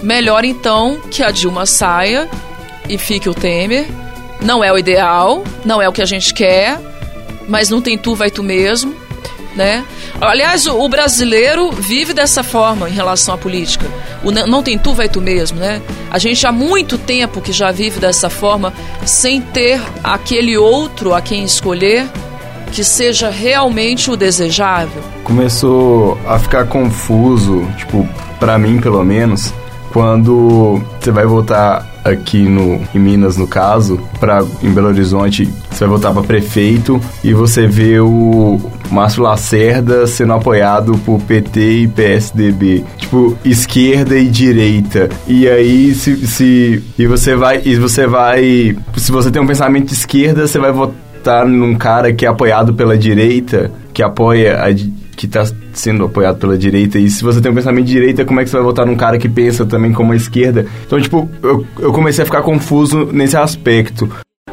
[0.02, 2.28] melhor então que a Dilma saia
[2.88, 3.86] e fique o Temer
[4.44, 6.78] não é o ideal, não é o que a gente quer,
[7.48, 8.94] mas não tem tu, vai tu mesmo,
[9.56, 9.84] né?
[10.20, 13.86] Aliás, o, brasileiro vive dessa forma em relação à política.
[14.22, 15.80] O não tem tu, vai tu mesmo, né?
[16.10, 18.72] A gente há muito tempo que já vive dessa forma,
[19.04, 22.06] sem ter aquele outro a quem escolher
[22.70, 25.02] que seja realmente o desejável.
[25.22, 28.06] Começou a ficar confuso, tipo,
[28.38, 29.54] para mim pelo menos,
[29.94, 35.86] quando você vai votar aqui no, em Minas, no caso, para em Belo Horizonte, você
[35.86, 41.86] vai votar para prefeito e você vê o Márcio Lacerda sendo apoiado por PT e
[41.86, 45.08] PSDB, tipo esquerda e direita.
[45.28, 49.86] E aí se, se e você vai e você vai, se você tem um pensamento
[49.86, 54.72] de esquerda, você vai votar num cara que é apoiado pela direita, que apoia a
[55.14, 56.98] que está sendo apoiado pela direita.
[56.98, 58.96] E se você tem um pensamento de direita, como é que você vai votar num
[58.96, 60.66] cara que pensa também como a esquerda?
[60.86, 64.10] Então, tipo, eu, eu comecei a ficar confuso nesse aspecto.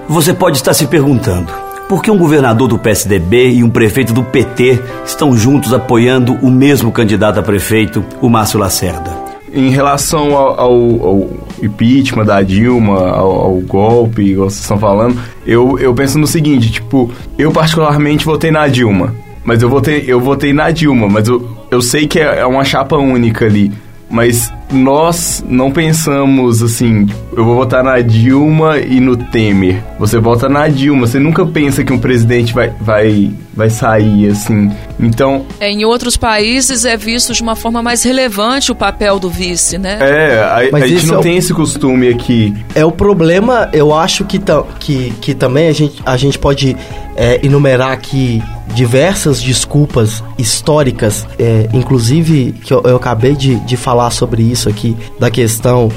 [0.07, 1.51] Você pode estar se perguntando.
[1.91, 6.49] Por que um governador do PSDB e um prefeito do PT estão juntos apoiando o
[6.49, 9.11] mesmo candidato a prefeito, o Márcio Lacerda?
[9.53, 11.29] Em relação ao, ao, ao
[11.61, 16.71] impeachment da Dilma, ao, ao, golpe, igual vocês estão falando, eu, eu penso no seguinte,
[16.71, 19.13] tipo, eu particularmente votei na Dilma.
[19.43, 22.63] Mas eu votei, eu votei na Dilma, mas eu, eu sei que é, é uma
[22.63, 23.71] chapa única ali.
[24.09, 29.81] Mas nós não pensamos assim, eu vou votar na Dilma e no Temer.
[29.99, 34.71] Você vota na Dilma, você nunca pensa que um presidente vai, vai, vai sair assim.
[34.99, 35.45] Então.
[35.59, 39.77] É, em outros países é visto de uma forma mais relevante o papel do vice,
[39.77, 39.99] né?
[40.01, 42.53] É, a, a gente não é tem o, esse costume aqui.
[42.73, 44.39] É o problema, eu acho que,
[44.79, 46.75] que, que também a gente, a gente pode
[47.15, 48.41] é, enumerar aqui
[48.73, 54.95] diversas desculpas históricas, é, inclusive que eu, eu acabei de, de falar sobre isso aqui,
[55.19, 55.89] da questão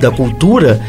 [0.00, 0.80] da cultura,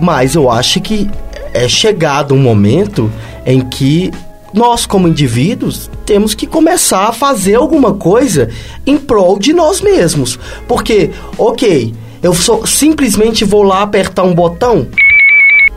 [0.00, 1.10] mas eu acho que
[1.52, 3.10] é chegado um momento
[3.46, 4.10] em que
[4.52, 8.50] nós, como indivíduos, temos que começar a fazer alguma coisa
[8.86, 10.38] em prol de nós mesmos.
[10.66, 11.92] Porque, ok,
[12.24, 14.86] Eu só simplesmente vou lá apertar um botão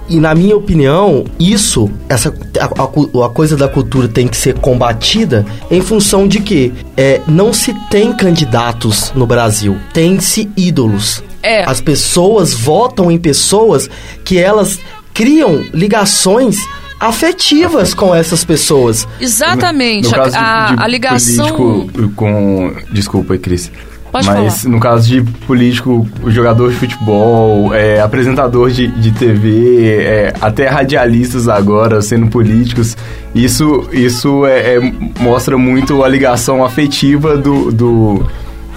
[0.09, 4.55] e na minha opinião, isso, essa a, a, a, coisa da cultura tem que ser
[4.59, 11.23] combatida em função de que é, não se tem candidatos no Brasil, tem-se ídolos.
[11.43, 11.63] É.
[11.63, 13.89] As pessoas votam em pessoas
[14.23, 14.79] que elas
[15.13, 16.57] criam ligações
[16.99, 19.07] afetivas com essas pessoas.
[19.19, 20.05] Exatamente.
[20.05, 21.55] No caso a, de a ligação.
[21.55, 22.73] político com.
[22.91, 23.71] Desculpa, Cris.
[24.11, 24.71] Pode Mas falar.
[24.73, 31.47] no caso de político, jogador de futebol, é, apresentador de, de TV, é, até radialistas
[31.49, 32.95] agora sendo políticos,
[33.35, 38.25] isso, isso é, é- mostra muito a ligação afetiva do, do-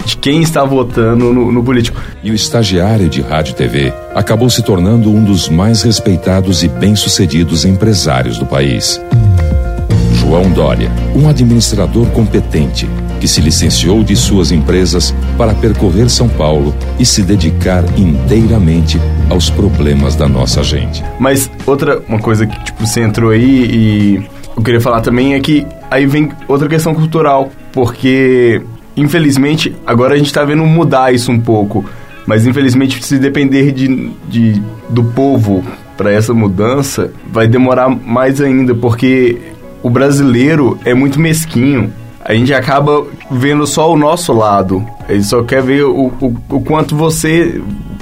[0.05, 1.99] de quem está votando no, no político.
[2.23, 6.67] E o estagiário de rádio e TV acabou se tornando um dos mais respeitados e
[6.67, 8.99] bem-sucedidos empresários do país.
[10.31, 12.87] João Dória, um administrador competente
[13.19, 18.97] que se licenciou de suas empresas para percorrer São Paulo e se dedicar inteiramente
[19.29, 21.03] aos problemas da nossa gente.
[21.19, 25.39] Mas outra uma coisa que tipo você entrou aí e eu queria falar também é
[25.41, 28.61] que aí vem outra questão cultural, porque
[28.95, 31.83] infelizmente agora a gente tá vendo mudar isso um pouco,
[32.25, 35.61] mas infelizmente se depender de, de do povo
[35.97, 39.37] para essa mudança vai demorar mais ainda, porque
[39.83, 41.93] o brasileiro é muito mesquinho.
[42.23, 44.85] A gente acaba vendo só o nosso lado.
[45.09, 47.61] Ele só quer ver o, o, o quanto você,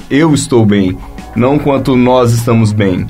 [0.09, 0.97] eu estou bem,
[1.35, 3.07] não quanto nós estamos bem.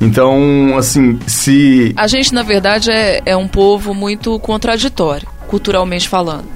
[0.00, 1.92] Então, assim, se.
[1.96, 6.46] A gente, na verdade, é, é um povo muito contraditório, culturalmente falando.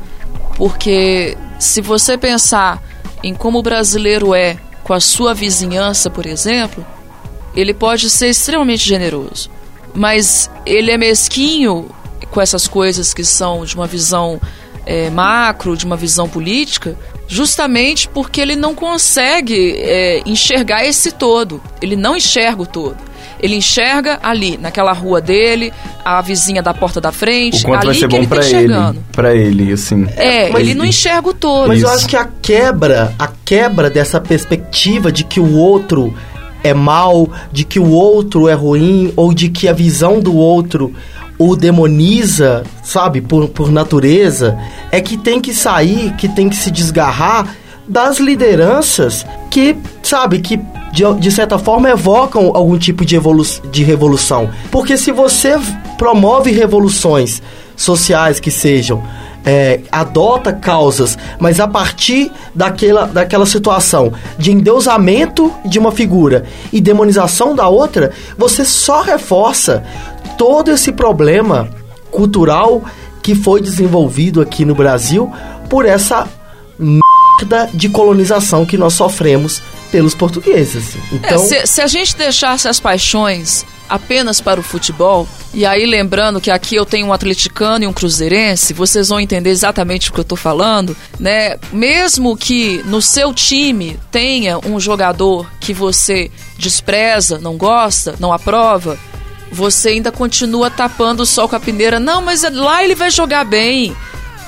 [0.56, 2.82] Porque se você pensar
[3.22, 6.84] em como o brasileiro é com a sua vizinhança, por exemplo,
[7.54, 9.50] ele pode ser extremamente generoso.
[9.96, 11.86] Mas ele é mesquinho
[12.30, 14.40] com essas coisas que são de uma visão
[14.84, 21.60] é, macro, de uma visão política, justamente porque ele não consegue é, enxergar esse todo.
[21.80, 22.96] Ele não enxerga o todo.
[23.38, 25.70] Ele enxerga ali, naquela rua dele,
[26.04, 28.36] a vizinha da porta da frente, O quanto ali vai ser que bom ele tá
[28.36, 29.04] ele, enxergando.
[29.12, 30.06] pra ele, assim.
[30.16, 31.68] É, Mas- ele não enxerga o todo.
[31.68, 36.14] Mas eu acho que a quebra, a quebra dessa perspectiva de que o outro
[36.66, 40.92] é mal, de que o outro é ruim, ou de que a visão do outro
[41.38, 44.58] o demoniza, sabe, por, por natureza,
[44.90, 47.54] é que tem que sair, que tem que se desgarrar
[47.86, 50.58] das lideranças que, sabe, que
[50.92, 54.50] de, de certa forma evocam algum tipo de, evolu de revolução.
[54.70, 55.58] Porque se você
[55.98, 57.42] promove revoluções
[57.76, 59.02] sociais que sejam
[59.46, 66.80] é, adota causas, mas a partir daquela, daquela situação de endeusamento de uma figura e
[66.80, 69.84] demonização da outra, você só reforça
[70.36, 71.68] todo esse problema
[72.10, 72.82] cultural
[73.22, 75.32] que foi desenvolvido aqui no Brasil
[75.70, 76.28] por essa
[76.78, 80.96] merda de colonização que nós sofremos pelos portugueses.
[81.12, 85.86] Então, É, se, se a gente deixasse as paixões apenas para o futebol, e aí
[85.86, 90.12] lembrando que aqui eu tenho um atleticano e um cruzeirense, vocês vão entender exatamente o
[90.12, 91.56] que eu estou falando, né?
[91.72, 98.98] Mesmo que no seu time tenha um jogador que você despreza, não gosta, não aprova,
[99.50, 102.00] você ainda continua tapando o sol com a peneira.
[102.00, 103.96] Não, mas lá ele vai jogar bem,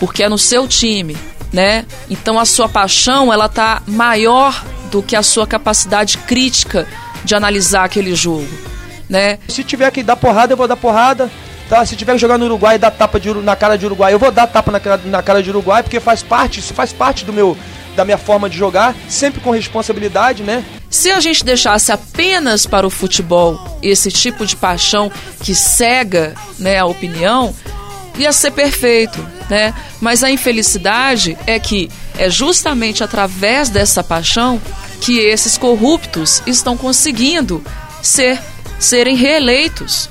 [0.01, 1.17] porque é no seu time,
[1.53, 1.87] né?
[2.11, 6.87] Então a sua paixão, ela tá maior do que a sua capacidade crítica
[7.25, 8.49] de analisar aquele jogo,
[9.09, 9.39] né?
[9.49, 11.31] Se tiver que dar porrada, eu vou dar porrada.
[11.69, 11.85] Tá?
[11.85, 14.19] Se tiver que jogar no Uruguai e dar tapa de, na cara de Uruguai, eu
[14.19, 17.25] vou dar tapa na cara, na cara de Uruguai, porque faz parte, isso faz parte
[17.25, 17.57] do meu
[17.95, 20.65] da minha forma de jogar, sempre com responsabilidade, né?
[20.89, 26.79] Se a gente deixasse apenas para o futebol esse tipo de paixão que cega né,
[26.79, 27.53] a opinião,
[28.17, 29.19] ia ser perfeito,
[29.51, 29.75] né?
[30.01, 34.61] Mas a infelicidade é que é justamente através dessa paixão
[35.01, 37.65] que esses corruptos estão conseguindo
[38.01, 38.41] ser
[38.79, 40.09] serem reeleitos.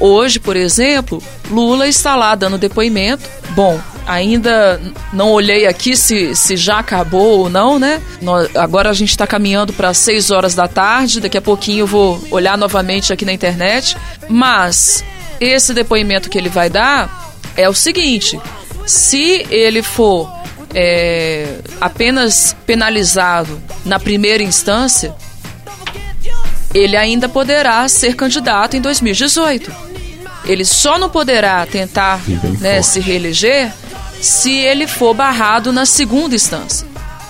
[0.00, 3.28] Hoje, por exemplo, Lula está lá dando depoimento.
[3.50, 4.80] Bom, ainda
[5.12, 8.00] não olhei aqui se, se já acabou ou não, né?
[8.22, 11.20] Nó- agora a gente está caminhando para 6 horas da tarde.
[11.20, 13.96] Daqui a pouquinho eu vou olhar novamente aqui na internet.
[14.28, 15.02] Mas
[15.40, 18.38] esse depoimento que ele vai dar é o seguinte:
[18.86, 20.30] se ele for
[20.72, 25.12] é, apenas penalizado na primeira instância,
[26.74, 29.72] ele ainda poderá ser candidato em 2018.
[30.44, 32.20] Ele só não poderá tentar
[32.60, 33.72] né, se reeleger
[34.20, 36.86] se ele for barrado na segunda instância.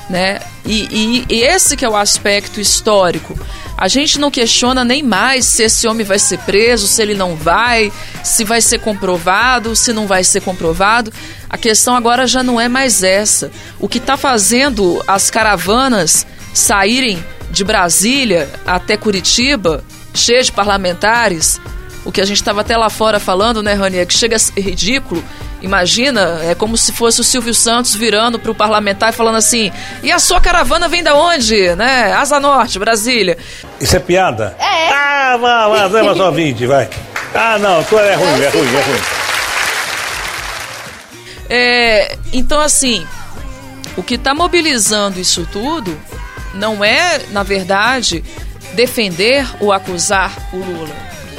[0.09, 0.41] Né?
[0.65, 3.39] E, e- e esse que é o aspecto histórico.
[3.77, 7.37] A gente não questiona nem mais se esse homem vai ser preso, se ele não
[7.37, 7.93] vai,
[8.25, 11.13] se vai ser comprovado, se não vai ser comprovado.
[11.49, 13.51] A questão agora já não é mais essa.
[13.79, 16.27] O que está fazendo as caravanas
[16.59, 19.83] saírem de Brasília até Curitiba,
[20.15, 21.61] cheio de parlamentares,
[22.05, 24.39] o que a gente estava até lá fora falando, né, Rani, é que chega a
[24.39, 25.23] ser ridículo.
[25.61, 29.73] Imagina, é como se fosse o Silvio Santos virando para o parlamentar e falando assim:
[30.03, 31.75] e a sua caravana vem da onde?
[31.75, 32.13] Né?
[32.13, 33.37] Asa Norte, Brasília.
[33.81, 34.57] Isso é piada?
[34.59, 34.89] É.
[34.93, 36.89] Ah, vai, vai, vai, só 20, vai.
[37.35, 39.01] Ah, não, tu é ruim, é ruim, é ruim.
[41.51, 43.07] É, então, assim,
[43.97, 45.99] o que está mobilizando isso tudo
[46.55, 48.25] não é, na verdade,
[48.75, 50.97] defender ou acusar o Lula.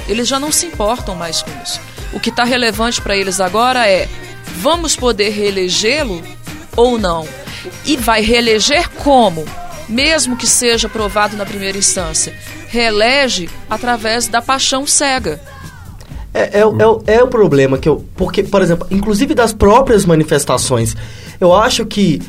[0.07, 1.79] Eles já não se importam mais com isso.
[2.11, 4.07] O que está relevante para eles agora é:
[4.57, 6.23] vamos poder reelegê-lo
[6.75, 7.27] ou não?
[7.85, 9.45] E vai reeleger como?
[9.87, 12.33] Mesmo que seja aprovado na primeira instância.
[12.67, 15.41] Reelege através da paixão cega.
[16.33, 18.05] É, é, é, é, o problema que eu.
[18.15, 20.95] Porque, por exemplo, inclusive das próprias manifestações,
[21.39, 22.21] eu acho que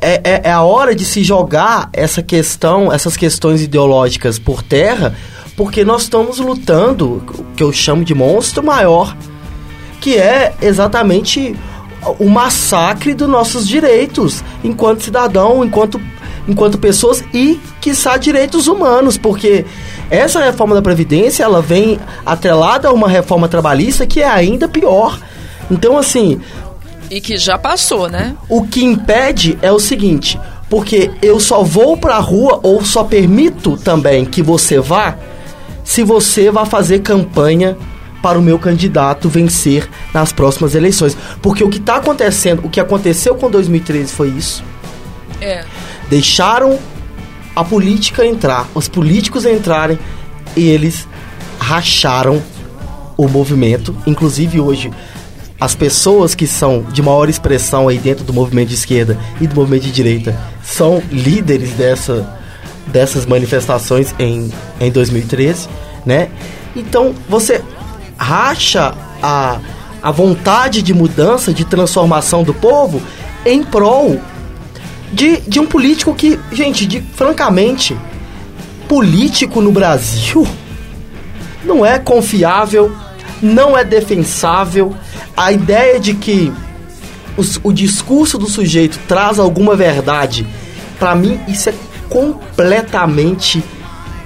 [0.00, 5.14] é, é, é, a hora de se jogar essa questão, essas questões ideológicas por terra,
[5.56, 9.16] porque nós estamos lutando, o que eu chamo de monstro maior,
[10.00, 11.56] que é exatamente
[12.18, 16.00] o massacre dos nossos direitos enquanto cidadão, enquanto,
[16.46, 19.66] enquanto pessoas e, quiçá, direitos humanos, porque
[20.08, 25.18] essa reforma da Previdência, ela vem atrelada a uma reforma trabalhista que é ainda pior.
[25.70, 26.40] Então, assim,
[27.10, 28.36] e que já passou, né?
[28.48, 30.38] O que impede é o seguinte,
[30.68, 35.16] porque eu só vou pra rua ou só permito também que você vá
[35.84, 37.76] se você vai fazer campanha
[38.22, 41.16] para o meu candidato vencer nas próximas eleições.
[41.40, 44.62] Porque o que está acontecendo, o que aconteceu com 2013 foi isso.
[45.40, 45.64] É.
[46.10, 46.78] Deixaram
[47.54, 49.98] a política entrar, os políticos entrarem
[50.56, 51.08] e eles
[51.58, 52.42] racharam
[53.16, 53.96] o movimento.
[54.06, 54.90] Inclusive hoje
[55.60, 59.56] as pessoas que são de maior expressão aí dentro do movimento de esquerda e do
[59.56, 62.38] movimento de direita são líderes dessa,
[62.86, 65.68] dessas manifestações em, em 2013,
[66.06, 66.28] né?
[66.76, 67.62] Então você
[68.16, 69.58] racha a,
[70.00, 73.02] a vontade de mudança, de transformação do povo
[73.44, 74.20] em prol
[75.12, 77.96] de, de um político que, gente, de, francamente,
[78.86, 80.46] político no Brasil
[81.64, 82.94] não é confiável,
[83.42, 84.94] não é defensável
[85.38, 86.52] a ideia de que
[87.36, 90.44] os, o discurso do sujeito traz alguma verdade,
[90.98, 91.74] para mim isso é
[92.08, 93.62] completamente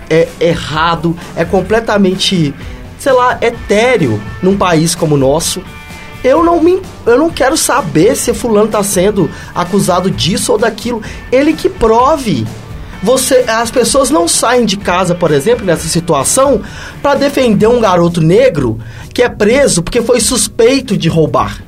[0.08, 2.54] é, errado, é completamente,
[2.98, 5.62] sei lá, etéreo num país como o nosso.
[6.24, 11.02] Eu não, me, eu não quero saber se fulano está sendo acusado disso ou daquilo.
[11.30, 12.46] Ele que prove.
[13.02, 16.62] Você, as pessoas não saem de casa, por exemplo, nessa situação,
[17.02, 18.78] para defender um garoto negro
[19.12, 21.62] que é preso porque foi suspeito de roubar.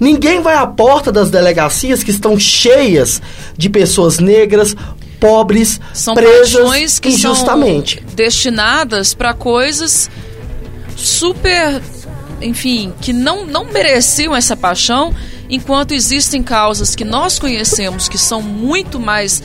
[0.00, 3.22] Ninguém vai à porta das delegacias que estão cheias
[3.56, 4.74] de pessoas negras,
[5.20, 8.02] pobres, são presas que injustamente.
[8.04, 10.10] São destinadas para coisas
[10.96, 11.80] super,
[12.40, 15.14] enfim, que não, não mereciam essa paixão,
[15.48, 19.40] enquanto existem causas que nós conhecemos que são muito mais,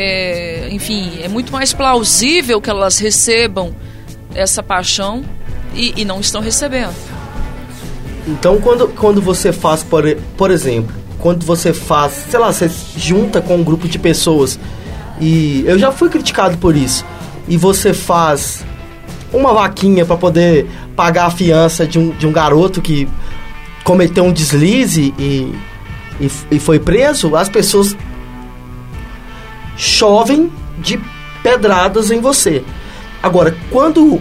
[0.00, 3.74] é, enfim, é muito mais plausível que elas recebam
[4.32, 5.24] essa paixão
[5.74, 6.94] e, e não estão recebendo.
[8.24, 10.04] Então, quando, quando você faz, por,
[10.36, 14.56] por exemplo, quando você faz, sei lá, você junta com um grupo de pessoas
[15.20, 17.04] e eu já fui criticado por isso.
[17.48, 18.64] E você faz
[19.32, 23.08] uma vaquinha para poder pagar a fiança de um, de um garoto que
[23.82, 25.52] cometeu um deslize e,
[26.20, 27.96] e, e foi preso, as pessoas
[29.78, 31.00] chovem de
[31.42, 32.62] pedradas em você.
[33.22, 34.20] Agora, quando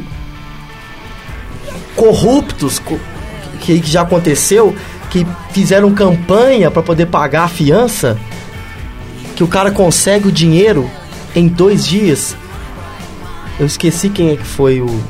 [1.96, 2.82] corruptos
[3.60, 4.74] que já aconteceu,
[5.10, 8.18] que fizeram campanha para poder pagar a fiança,
[9.36, 10.90] que o cara consegue o dinheiro
[11.36, 12.36] em dois dias.
[13.60, 15.04] Eu esqueci quem é que foi o,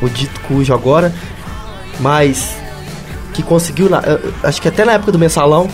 [0.00, 1.12] o dito cujo agora,
[2.00, 2.56] mas
[3.34, 4.02] que conseguiu, na,
[4.42, 5.68] acho que até na época do mensalão.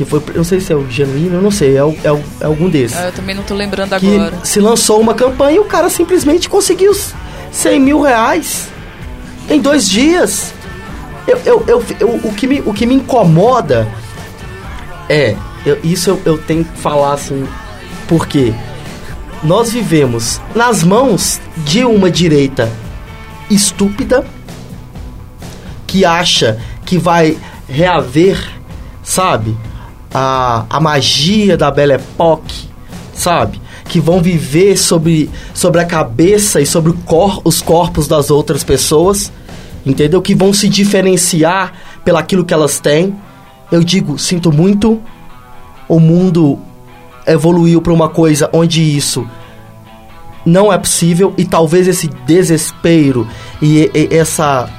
[0.00, 2.10] Que foi, eu não sei se é o genuíno, eu não sei, é, o, é,
[2.10, 2.96] o, é algum desses.
[2.96, 4.38] Ah, eu também não tô lembrando que agora.
[4.42, 6.96] Se lançou uma campanha e o cara simplesmente conseguiu
[7.52, 8.68] 100 mil reais
[9.50, 10.54] em dois dias.
[11.26, 13.86] Eu, eu, eu, eu, o, que me, o que me incomoda
[15.06, 15.36] é,
[15.66, 17.46] eu, isso eu, eu tenho que falar assim,
[18.08, 18.54] porque
[19.42, 22.72] nós vivemos nas mãos de uma direita
[23.50, 24.24] estúpida
[25.86, 27.36] que acha que vai
[27.68, 28.50] reaver,
[29.02, 29.54] sabe,
[30.12, 32.68] a, a magia da Belle Époque,
[33.14, 33.60] sabe?
[33.86, 39.32] Que vão viver sobre, sobre a cabeça e sobre cor, os corpos das outras pessoas
[39.84, 40.20] entendeu?
[40.20, 41.72] Que vão se diferenciar
[42.04, 43.14] pelaquilo que elas têm.
[43.70, 45.00] Eu digo, sinto muito,
[45.88, 46.58] o mundo
[47.26, 49.26] evoluiu para uma coisa onde isso
[50.44, 53.28] não é possível e talvez esse desespero
[53.60, 54.70] e, e, essa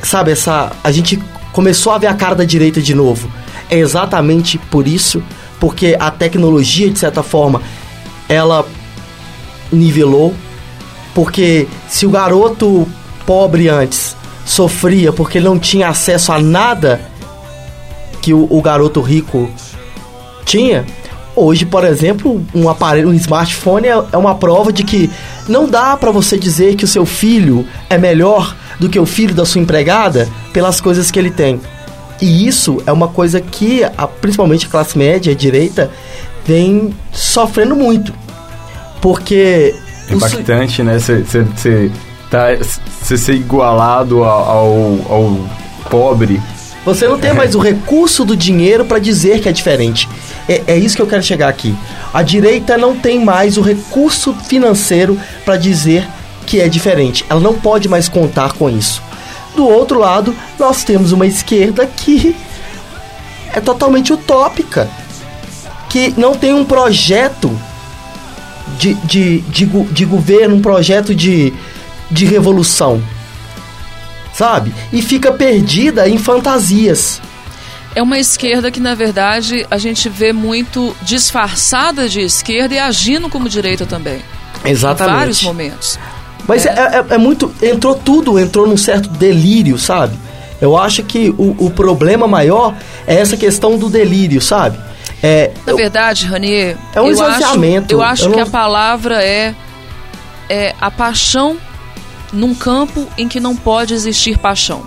[0.00, 1.20] sabe essa a gente
[1.52, 3.28] começou a ver a cara da direita de novo
[3.72, 5.22] é exatamente por isso
[5.58, 7.62] porque a tecnologia de certa forma
[8.28, 8.66] ela
[9.72, 10.34] nivelou
[11.14, 12.86] porque se o garoto
[13.24, 14.14] pobre antes
[14.44, 17.00] sofria porque ele não tinha acesso a nada
[18.20, 19.48] que o, o garoto rico
[20.44, 20.84] tinha
[21.34, 25.10] Hoje, por exemplo, um aparelho, um smartphone é, é uma prova de que
[25.48, 29.34] não dá para você dizer que o seu filho é melhor do que o filho
[29.34, 31.58] da sua empregada pelas coisas que ele tem.
[32.22, 35.90] E isso é uma coisa que, a, principalmente a classe média a direita,
[36.46, 38.14] vem sofrendo muito.
[39.00, 39.74] Porque.
[40.08, 40.98] É impactante, né?
[41.00, 41.90] Você
[42.30, 42.46] tá,
[43.02, 45.38] ser igualado ao, ao, ao
[45.90, 46.40] pobre
[46.84, 50.08] você não tem mais o recurso do dinheiro para dizer que é diferente.
[50.48, 51.72] É, é, isso que eu quero chegar aqui.
[52.12, 56.04] A direita não tem mais o recurso financeiro para dizer
[56.44, 57.24] que é diferente.
[57.30, 59.00] Ela não pode mais contar com isso.
[59.54, 62.34] Do outro lado, nós temos uma esquerda que
[63.52, 64.88] é totalmente utópica,
[65.88, 67.50] que não tem um projeto
[68.78, 71.52] de, de, de, de governo, um projeto de,
[72.10, 73.02] de revolução
[74.32, 74.74] sabe?
[74.92, 77.20] E fica perdida em fantasias.
[77.94, 83.28] É uma esquerda que, na verdade, a gente vê muito disfarçada de esquerda e agindo
[83.28, 84.22] como direita também.
[84.64, 85.14] Exatamente.
[85.14, 85.98] Em vários momentos.
[86.46, 86.70] Mas é.
[86.70, 87.52] É, é, é muito.
[87.62, 90.18] Entrou tudo, entrou num certo delírio, sabe?
[90.60, 92.74] Eu acho que o, o problema maior
[93.06, 94.78] é essa questão do delírio, sabe?
[95.22, 97.22] É, Na verdade, Rani, é um eu.
[97.22, 97.58] Acho,
[97.90, 98.46] eu acho eu que não...
[98.46, 99.54] a palavra é,
[100.48, 101.56] é a paixão
[102.32, 104.84] num campo em que não pode existir paixão.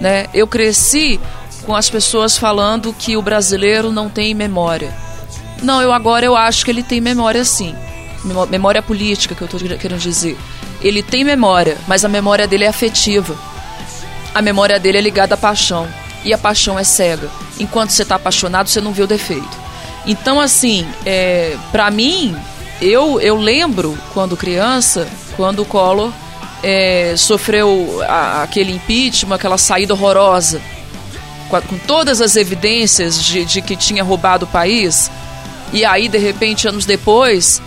[0.00, 0.26] Né?
[0.32, 1.20] Eu cresci
[1.64, 4.94] com as pessoas falando que o brasileiro não tem memória.
[5.62, 7.74] Não, eu agora eu acho que ele tem memória sim.
[8.48, 10.38] Memória política que eu estou querendo dizer.
[10.80, 13.36] Ele tem memória, mas a memória dele é afetiva.
[14.34, 15.88] A memória dele é ligada à paixão.
[16.24, 17.28] E a paixão é cega.
[17.58, 19.68] Enquanto você está apaixonado, você não vê o defeito.
[20.06, 22.36] Então, assim, é, para mim,
[22.80, 26.12] eu, eu lembro quando criança, quando o Collor
[26.62, 30.60] é, sofreu a, aquele impeachment, aquela saída horrorosa,
[31.48, 35.10] com, com todas as evidências de, de, que tinha roubado o país,
[35.72, 37.60] e aí, de repente, anos depois,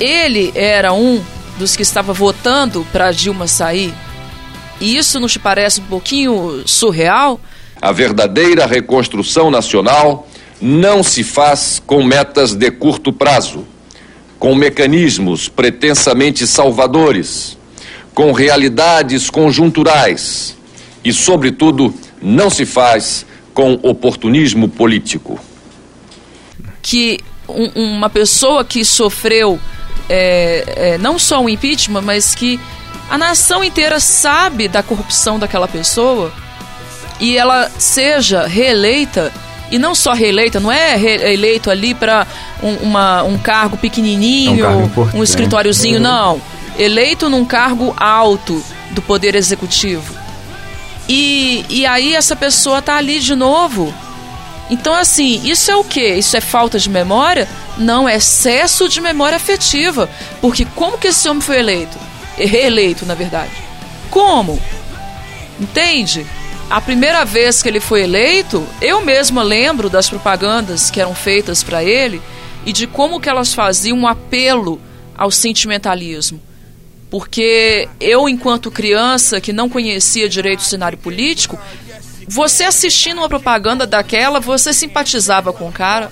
[0.00, 1.22] ele era um
[1.62, 3.94] dos que estava votando para Dilma sair.
[4.80, 7.40] E isso não te parece um pouquinho surreal?
[7.80, 10.26] A verdadeira reconstrução nacional
[10.60, 13.64] não se faz com metas de curto prazo,
[14.40, 17.56] com mecanismos pretensamente salvadores
[18.12, 20.56] com realidades conjunturais
[21.04, 25.38] e, sobretudo, não se faz com oportunismo político.
[26.82, 29.58] Que um, uma pessoa que sofreu
[30.08, 32.60] é, é, não só um impeachment, mas que
[33.10, 36.32] a nação inteira sabe da corrupção daquela pessoa
[37.20, 39.32] e ela seja reeleita
[39.70, 42.26] e não só reeleita, não é reeleito ali para
[42.62, 42.88] um,
[43.26, 46.02] um cargo pequenininho, é um, cargo um escritóriozinho, uhum.
[46.02, 46.42] não
[46.78, 50.14] eleito num cargo alto do Poder Executivo.
[51.08, 53.92] E, e aí essa pessoa tá ali de novo.
[54.70, 56.14] Então, assim, isso é o que?
[56.14, 57.48] Isso é falta de memória?
[57.76, 60.08] Não, é excesso de memória afetiva.
[60.40, 61.98] Porque como que esse homem foi eleito?
[62.36, 63.50] Reeleito, na verdade.
[64.10, 64.60] Como?
[65.60, 66.26] Entende?
[66.70, 71.62] A primeira vez que ele foi eleito, eu mesma lembro das propagandas que eram feitas
[71.62, 72.22] para ele
[72.64, 74.80] e de como que elas faziam um apelo
[75.16, 76.40] ao sentimentalismo
[77.12, 81.60] porque eu, enquanto criança que não conhecia direito o cenário político,
[82.32, 86.08] você assistindo uma propaganda daquela, você simpatizava com o cara,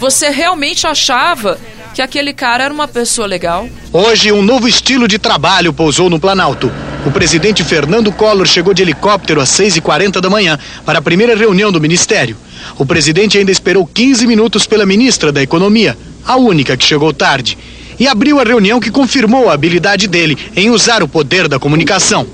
[0.00, 1.58] você realmente achava
[1.94, 3.68] que aquele cara era uma pessoa legal.
[3.92, 6.72] Hoje, um novo estilo de trabalho pousou no Planalto.
[7.06, 11.70] O presidente Fernando Collor chegou de helicóptero às 6h40 da manhã para a primeira reunião
[11.70, 12.36] do ministério.
[12.76, 15.96] O presidente ainda esperou 15 minutos pela ministra da Economia,
[16.26, 17.56] a única que chegou tarde
[17.98, 22.26] e abriu a reunião que confirmou a habilidade dele em usar o poder da comunicação.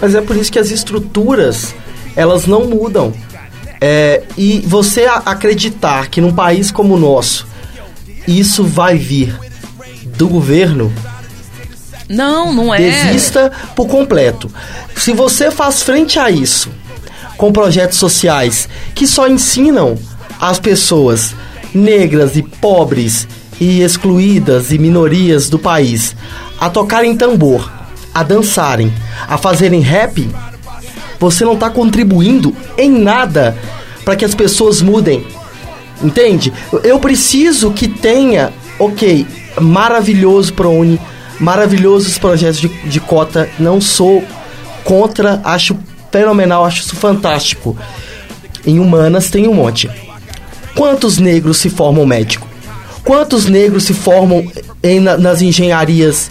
[0.00, 1.74] Mas é por isso que as estruturas
[2.16, 3.12] elas não mudam.
[3.80, 7.46] É, e você acreditar que num país como o nosso
[8.28, 9.34] isso vai vir
[10.04, 10.92] do governo
[12.06, 12.78] não, não é.
[12.78, 14.50] Desista por completo.
[14.96, 16.68] Se você faz frente a isso
[17.36, 19.96] com projetos sociais que só ensinam
[20.40, 21.34] as pessoas
[21.72, 23.28] negras e pobres
[23.60, 26.16] e excluídas e minorias do país
[26.58, 27.70] a tocarem tambor,
[28.12, 28.92] a dançarem,
[29.28, 30.28] a fazerem rap,
[31.20, 33.56] você não está contribuindo em nada
[34.04, 35.24] para que as pessoas mudem.
[36.02, 36.50] Entende?
[36.82, 39.26] Eu preciso que tenha, ok,
[39.60, 40.98] maravilhoso ProUni,
[41.38, 44.24] maravilhosos projetos de, de cota, não sou
[44.82, 45.76] contra, acho
[46.10, 47.76] fenomenal, acho isso fantástico.
[48.66, 49.90] Em humanas tem um monte.
[50.74, 52.48] Quantos negros se formam médico?
[53.04, 54.50] Quantos negros se formam
[54.82, 56.30] em, nas engenharias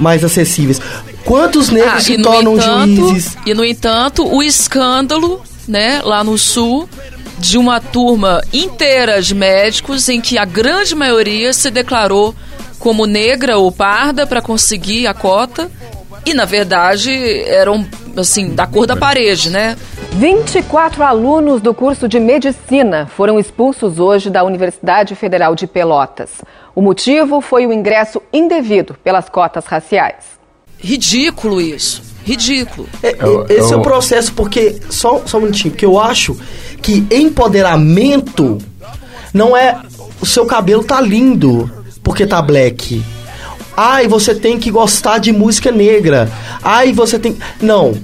[0.00, 0.80] mais acessíveis?
[1.26, 3.36] Quantos negros ah, se tornam entanto, juízes?
[3.44, 6.88] E no entanto, o escândalo, né, lá no sul,
[7.36, 12.34] de uma turma inteira de médicos em que a grande maioria se declarou
[12.78, 15.70] como negra ou parda para conseguir a cota
[16.24, 17.12] e na verdade
[17.44, 19.76] eram assim da cor da parede, né?
[20.12, 26.42] 24 alunos do curso de medicina foram expulsos hoje da Universidade Federal de Pelotas.
[26.74, 30.35] O motivo foi o ingresso indevido pelas cotas raciais.
[30.78, 32.02] Ridículo isso.
[32.24, 32.88] Ridículo.
[33.02, 33.16] É,
[33.48, 34.76] esse é o processo, porque.
[34.90, 36.36] Só, só um minutinho, porque eu acho
[36.82, 38.58] que empoderamento
[39.32, 39.78] não é.
[40.20, 41.70] O seu cabelo tá lindo
[42.02, 43.02] porque tá black.
[43.76, 46.30] Ai, você tem que gostar de música negra.
[46.62, 47.36] Ai, você tem.
[47.60, 47.94] Não.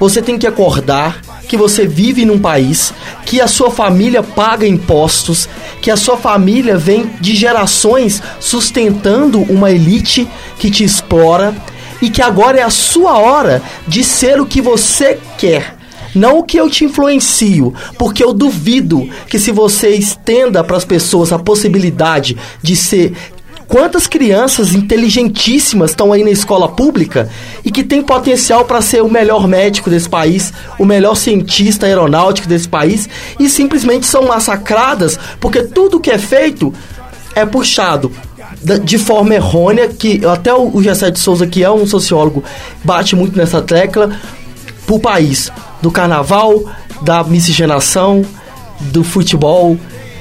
[0.00, 2.92] Você tem que acordar que você vive num país,
[3.24, 5.48] que a sua família paga impostos,
[5.80, 10.28] que a sua família vem de gerações sustentando uma elite
[10.58, 11.54] que te explora
[12.00, 15.76] e que agora é a sua hora de ser o que você quer.
[16.14, 20.84] Não o que eu te influencio, porque eu duvido que se você estenda para as
[20.84, 23.12] pessoas a possibilidade de ser
[23.68, 27.28] Quantas crianças inteligentíssimas estão aí na escola pública
[27.64, 32.46] e que tem potencial para ser o melhor médico desse país, o melhor cientista aeronáutico
[32.46, 33.08] desse país
[33.40, 36.72] e simplesmente são massacradas porque tudo que é feito
[37.34, 38.12] é puxado
[38.82, 42.42] de forma errônea, que até o Gessé de Souza, que é um sociólogo,
[42.82, 44.18] bate muito nessa tecla,
[44.86, 45.50] pro país
[45.80, 46.64] do carnaval,
[47.02, 48.24] da miscigenação,
[48.80, 49.76] do futebol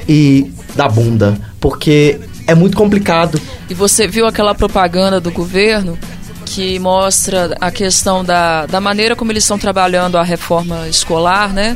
[0.07, 1.37] e da bunda.
[1.59, 3.41] Porque é muito complicado.
[3.69, 5.97] E você viu aquela propaganda do governo
[6.45, 11.75] que mostra a questão da, da maneira como eles estão trabalhando a reforma escolar, né?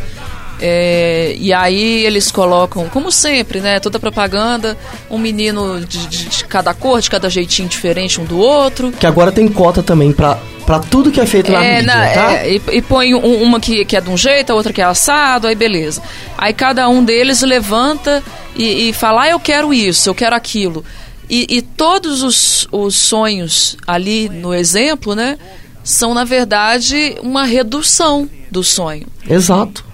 [0.61, 3.79] É, e aí eles colocam, como sempre, né?
[3.79, 4.77] Toda propaganda,
[5.09, 8.91] um menino de, de, de, cada cor, de cada jeitinho diferente um do outro.
[8.91, 12.07] Que agora tem cota também pra, pra tudo que é feito na é, mídia, na,
[12.09, 12.33] tá?
[12.33, 14.81] É, e, e, põe um, uma que, que é de um jeito, a outra que
[14.81, 16.01] é assado, aí beleza.
[16.37, 18.21] Aí cada um deles levanta
[18.55, 20.83] e, e fala, ah, eu quero isso, eu quero aquilo.
[21.29, 25.37] E, e todos os, os sonhos ali no exemplo, né?
[25.83, 29.07] São, na verdade, uma redução do sonho.
[29.27, 29.88] Exato.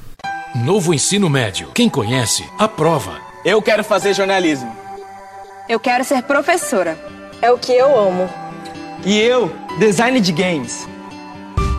[0.55, 1.71] Novo ensino médio.
[1.73, 3.19] Quem conhece, aprova.
[3.43, 4.73] Eu quero fazer jornalismo.
[5.67, 6.97] Eu quero ser professora.
[7.41, 8.29] É o que eu amo.
[9.05, 10.87] E eu, design de games.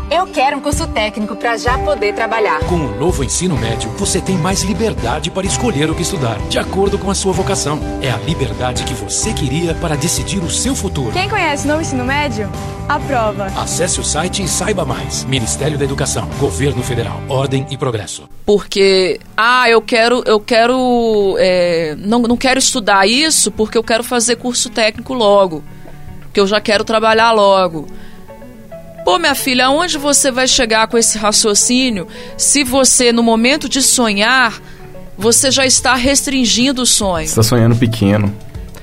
[0.09, 2.61] Eu quero um curso técnico para já poder trabalhar.
[2.61, 6.61] Com o novo ensino médio, você tem mais liberdade para escolher o que estudar, de
[6.61, 7.81] acordo com a sua vocação.
[8.01, 11.11] É a liberdade que você queria para decidir o seu futuro.
[11.11, 12.49] Quem conhece o novo ensino médio?
[12.89, 13.47] Aprova.
[13.57, 15.25] Acesse o site e saiba mais.
[15.25, 18.29] Ministério da Educação, Governo Federal, Ordem e Progresso.
[18.45, 24.05] Porque, ah, eu quero, eu quero, é, não, não quero estudar isso porque eu quero
[24.05, 25.65] fazer curso técnico logo,
[26.33, 27.89] que eu já quero trabalhar logo.
[29.07, 33.81] Pô, minha filha, aonde você vai chegar com esse raciocínio se você, no momento de
[33.81, 34.61] sonhar,
[35.17, 37.25] você já está restringindo o sonho?
[37.25, 38.35] Você está sonhando pequeno.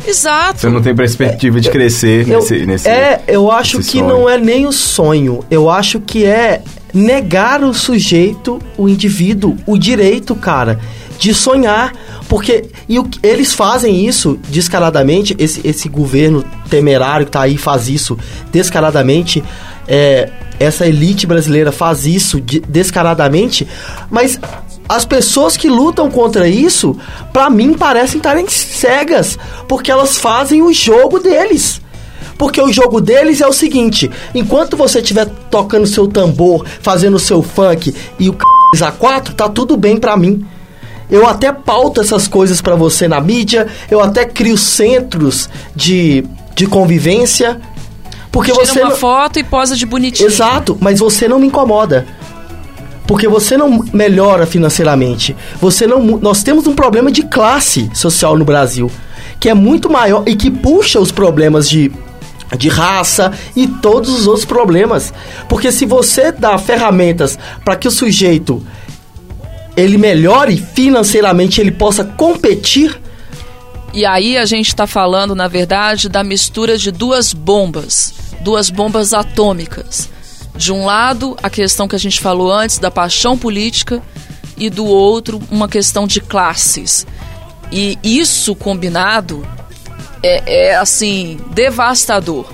[0.07, 0.61] Exato.
[0.61, 2.87] Você não tem perspectiva de crescer eu, nesse, nesse.
[2.87, 4.07] É, eu acho que sonho.
[4.07, 5.43] não é nem o sonho.
[5.51, 6.61] Eu acho que é
[6.93, 10.79] negar o sujeito, o indivíduo, o direito, cara,
[11.19, 11.91] de sonhar.
[12.29, 17.89] Porque e o, eles fazem isso descaradamente, esse, esse governo temerário que tá aí faz
[17.89, 18.17] isso
[18.53, 19.43] descaradamente
[19.87, 20.29] é,
[20.59, 23.67] essa elite brasileira faz isso de, descaradamente,
[24.09, 24.39] mas
[24.87, 26.97] as pessoas que lutam contra isso,
[27.31, 31.81] para mim, parecem estarem cegas, porque elas fazem o jogo deles.
[32.37, 37.41] Porque o jogo deles é o seguinte: enquanto você estiver tocando seu tambor, fazendo seu
[37.41, 38.35] funk e o
[38.75, 38.83] c...
[38.83, 40.45] a 4, tá tudo bem para mim.
[41.09, 46.25] Eu até pauto essas coisas para você na mídia, eu até crio centros de,
[46.55, 47.61] de convivência,
[48.33, 48.97] porque Tira você uma não...
[48.97, 50.27] foto e posa de bonitinho.
[50.27, 52.07] Exato, mas você não me incomoda.
[53.05, 55.35] Porque você não melhora financeiramente.
[55.61, 58.91] Você não nós temos um problema de classe social no Brasil,
[59.39, 61.91] que é muito maior e que puxa os problemas de
[62.57, 65.13] de raça e todos os outros problemas.
[65.47, 68.65] Porque se você dá ferramentas para que o sujeito
[69.77, 72.99] ele melhore financeiramente, ele possa competir,
[73.93, 79.13] e aí a gente está falando, na verdade, da mistura de duas bombas, duas bombas
[79.13, 80.09] atômicas.
[80.55, 84.01] De um lado, a questão que a gente falou antes da paixão política
[84.57, 87.05] e do outro, uma questão de classes.
[87.71, 89.47] E isso combinado
[90.23, 92.51] é, é assim, devastador,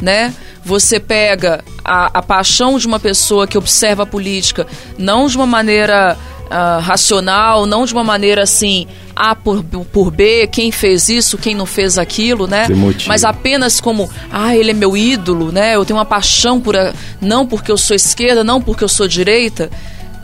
[0.00, 0.34] né?
[0.64, 4.66] Você pega a, a, paixão de uma pessoa que observa a política
[4.98, 6.18] não de uma maneira
[6.50, 11.54] uh, racional, não de uma maneira assim, A por, por B, quem fez isso, quem
[11.54, 12.66] não fez aquilo, né?
[13.06, 15.76] Mas apenas como, ah, ele é meu ídolo, né?
[15.76, 19.06] Eu tenho uma paixão por a, não porque eu sou esquerda, não porque eu sou
[19.06, 19.70] direita,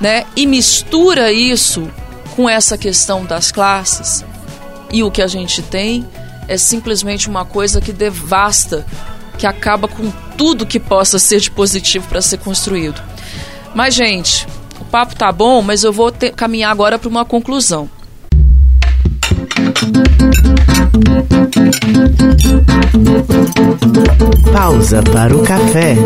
[0.01, 0.25] né?
[0.37, 1.89] E mistura isso
[2.35, 4.25] com essa questão das classes.
[4.93, 6.07] E o que a gente tem
[6.49, 8.85] é simplesmente uma coisa que devasta,
[9.39, 13.01] que acaba com tudo que possa ser de positivo para ser construído.
[13.75, 14.47] Mas, gente,
[14.81, 17.89] o papo tá bom, mas eu vou caminhar agora para uma conclusão.
[24.53, 25.97] Pausa para o café.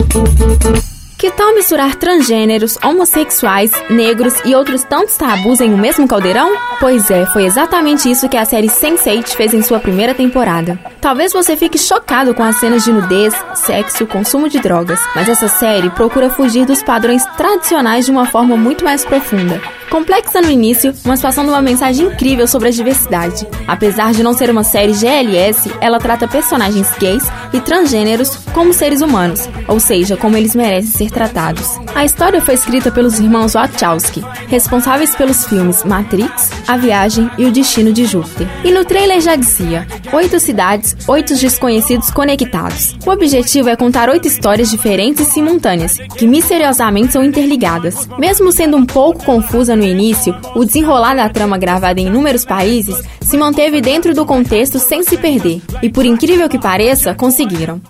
[1.28, 6.56] Que tal misturar transgêneros, homossexuais, negros e outros tantos tabus em um mesmo caldeirão?
[6.80, 10.78] Pois é, foi exatamente isso que a série Sense8 fez em sua primeira temporada.
[11.02, 15.48] Talvez você fique chocado com as cenas de nudez, sexo, consumo de drogas, mas essa
[15.48, 19.60] série procura fugir dos padrões tradicionais de uma forma muito mais profunda.
[19.90, 23.46] Complexa no início, mas passando uma mensagem incrível sobre a diversidade.
[23.66, 27.24] Apesar de não ser uma série GLS, ela trata personagens gays
[27.54, 31.80] e transgêneros como seres humanos, ou seja, como eles merecem ser tratados.
[31.96, 37.50] A história foi escrita pelos irmãos Wachowski, responsáveis pelos filmes Matrix, A Viagem e O
[37.50, 38.46] Destino de Júpiter.
[38.62, 42.96] E no trailer já dizia: oito cidades, oito desconhecidos conectados.
[43.04, 48.08] O objetivo é contar oito histórias diferentes e simultâneas, que misteriosamente são interligadas.
[48.16, 52.96] Mesmo sendo um pouco confusa no início, o desenrolar da trama gravada em inúmeros países
[53.20, 55.60] se manteve dentro do contexto sem se perder.
[55.82, 57.80] E por incrível que pareça, conseguiram.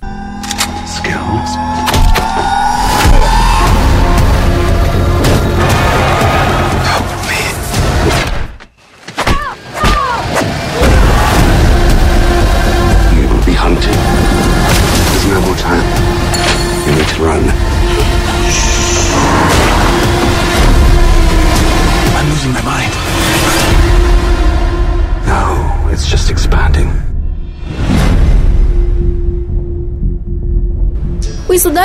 [0.87, 1.68] Skills.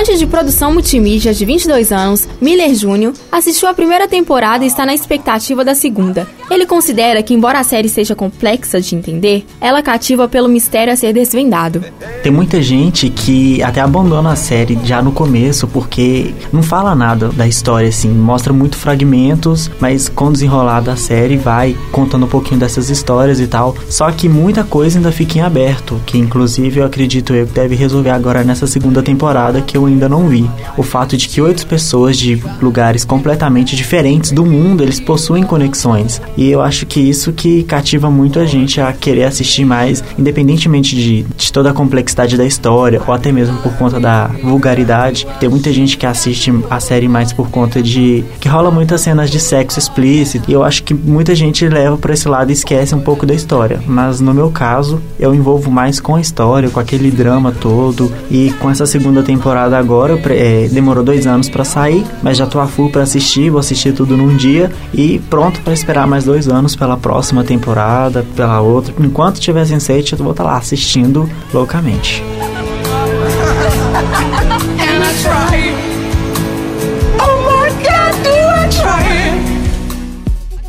[0.04, 4.86] Estudante de produção multimídia de 22 anos, Miller Jr., assistiu a primeira temporada e está
[4.86, 6.28] na expectativa da segunda.
[6.52, 10.96] Ele considera que, embora a série seja complexa de entender, ela cativa pelo mistério a
[10.96, 11.84] ser desvendado.
[12.22, 17.30] Tem muita gente que até abandona a série já no começo porque não fala nada
[17.30, 22.30] da história, assim, mostra muito fragmentos, mas com o desenrolar da série vai contando um
[22.30, 23.76] pouquinho dessas histórias e tal.
[23.90, 27.76] Só que muita coisa ainda fica em aberto, que inclusive eu acredito eu que deve
[27.76, 30.50] resolver agora nessa segunda temporada que eu ainda não vi.
[30.78, 36.22] O fato de que oito pessoas de lugares completamente diferentes do mundo, eles possuem conexões.
[36.36, 40.96] E eu acho que isso que cativa muito a gente a querer assistir mais, independentemente
[40.96, 45.26] de, de toda a complexidade da história, ou até mesmo por conta da vulgaridade.
[45.40, 49.30] Tem muita gente que assiste a série mais por conta de que rola muitas cenas
[49.30, 50.50] de sexo explícito.
[50.50, 53.34] E eu acho que muita gente leva para esse lado e esquece um pouco da
[53.34, 53.82] história.
[53.88, 58.12] Mas no meu caso, eu envolvo mais com a história, com aquele drama todo.
[58.30, 62.60] E com essa segunda temporada agora, é, demorou dois anos para sair, mas já tô
[62.60, 66.48] a full para assistir, vou assistir tudo num dia e pronto para esperar mais dois
[66.48, 68.94] anos pela próxima temporada, pela outra.
[69.00, 72.24] Enquanto tiver Sense8, eu vou estar tá lá assistindo loucamente.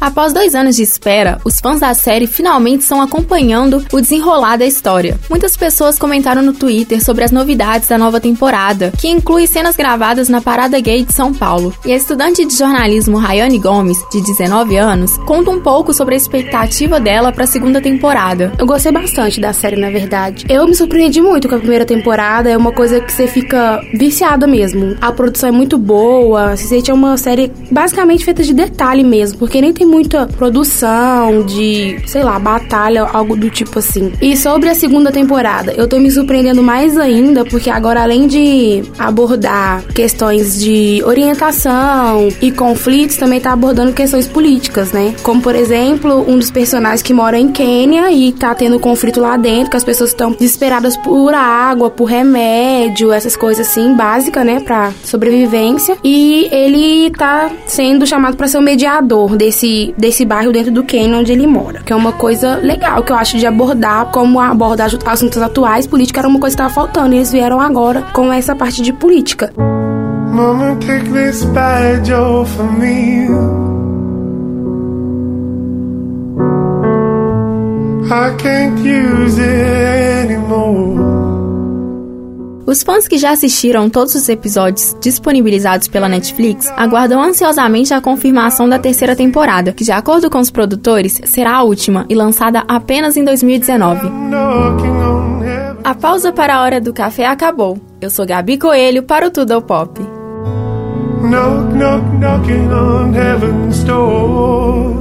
[0.05, 4.67] Após dois anos de espera, os fãs da série finalmente estão acompanhando o desenrolar da
[4.67, 5.19] história.
[5.31, 10.29] Muitas pessoas comentaram no Twitter sobre as novidades da nova temporada, que inclui cenas gravadas
[10.29, 11.73] na Parada Gay de São Paulo.
[11.87, 16.19] E a estudante de jornalismo Rayane Gomes, de 19 anos, conta um pouco sobre a
[16.19, 18.53] expectativa dela para a segunda temporada.
[18.59, 20.45] Eu gostei bastante da série, na verdade.
[20.51, 24.47] Eu me surpreendi muito com a primeira temporada, é uma coisa que você fica viciada
[24.47, 24.99] mesmo.
[25.01, 29.63] A produção é muito boa, se é uma série basicamente feita de detalhe mesmo, porque
[29.63, 34.13] nem tem muita produção de, sei lá, batalha, algo do tipo assim.
[34.21, 38.83] E sobre a segunda temporada, eu tô me surpreendendo mais ainda, porque agora além de
[38.99, 45.15] abordar questões de orientação e conflitos, também tá abordando questões políticas, né?
[45.23, 49.37] Como por exemplo, um dos personagens que mora em Quênia e tá tendo conflito lá
[49.37, 54.59] dentro, que as pessoas estão desesperadas por água, por remédio, essas coisas assim, básicas, né,
[54.59, 55.97] pra sobrevivência.
[56.03, 61.19] E ele tá sendo chamado para ser o mediador desse desse bairro dentro do Quênia
[61.19, 61.81] onde ele mora.
[61.81, 66.21] Que é uma coisa legal que eu acho de abordar, como abordar assuntos atuais, política
[66.21, 67.15] era uma coisa que estava faltando.
[67.15, 69.53] E eles vieram agora com essa parte de política.
[69.57, 73.29] Mama, take this badge off of me.
[78.11, 81.04] I can't use it anymore.
[82.67, 88.67] Os fãs que já assistiram todos os episódios disponibilizados pela Netflix aguardam ansiosamente a confirmação
[88.67, 93.19] da terceira temporada, que, de acordo com os produtores, será a última e lançada apenas
[93.19, 94.09] em 2019.
[95.85, 97.79] A pausa para a hora do café acabou.
[98.01, 100.01] Eu sou Gabi Coelho para o Tudo ao Pop.
[100.01, 104.95] Knock, knock, knocking on heaven's door.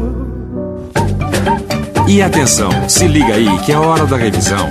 [2.10, 4.68] E atenção, se liga aí que é hora da revisão.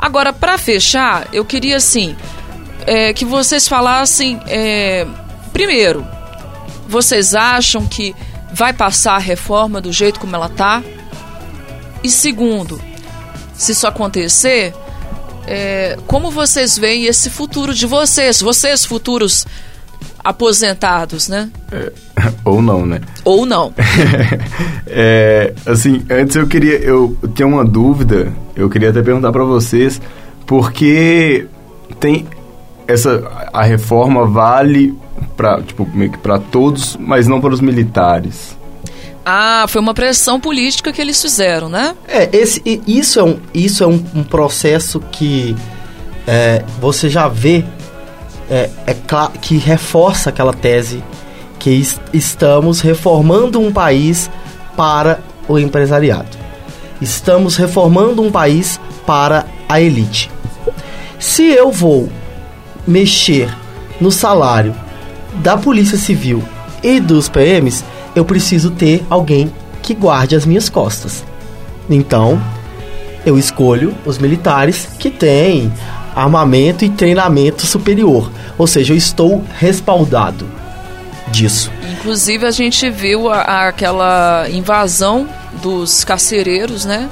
[0.00, 2.16] Agora, para fechar, eu queria assim
[2.86, 5.06] é, que vocês falassem é,
[5.52, 6.06] primeiro,
[6.88, 8.16] vocês acham que
[8.50, 10.82] vai passar a reforma do jeito como ela tá?
[12.02, 12.80] E segundo,
[13.52, 14.74] se isso acontecer,
[15.46, 19.46] é, como vocês veem esse futuro de vocês, vocês futuros
[20.22, 21.50] aposentados, né?
[21.72, 21.92] É,
[22.44, 23.00] ou não, né?
[23.24, 23.72] Ou não.
[24.86, 30.00] é, assim, antes eu queria, eu tenho uma dúvida, eu queria até perguntar para vocês,
[30.46, 31.46] porque
[31.98, 32.26] tem
[32.86, 34.96] essa a reforma vale
[35.36, 38.58] para tipo meio que para todos, mas não para os militares.
[39.24, 41.94] Ah, foi uma pressão política que eles fizeram, né?
[42.08, 45.54] É, esse, isso é um, isso é um, um processo que
[46.26, 47.64] é, você já vê
[48.50, 48.96] é, é
[49.40, 51.02] que reforça aquela tese
[51.58, 54.30] que est estamos reformando um país
[54.76, 56.36] para o empresariado.
[57.00, 60.30] Estamos reformando um país para a elite.
[61.18, 62.08] Se eu vou
[62.86, 63.54] mexer
[64.00, 64.74] no salário
[65.34, 66.42] da Polícia Civil
[66.82, 67.84] e dos PMs,
[68.16, 71.24] eu preciso ter alguém que guarde as minhas costas.
[71.88, 72.40] Então,
[73.24, 75.72] eu escolho os militares que têm
[76.14, 80.46] armamento e treinamento superior, ou seja, eu estou respaldado
[81.30, 81.70] disso.
[81.92, 85.28] Inclusive a gente viu a, a, aquela invasão
[85.62, 87.08] dos carcereiros, né?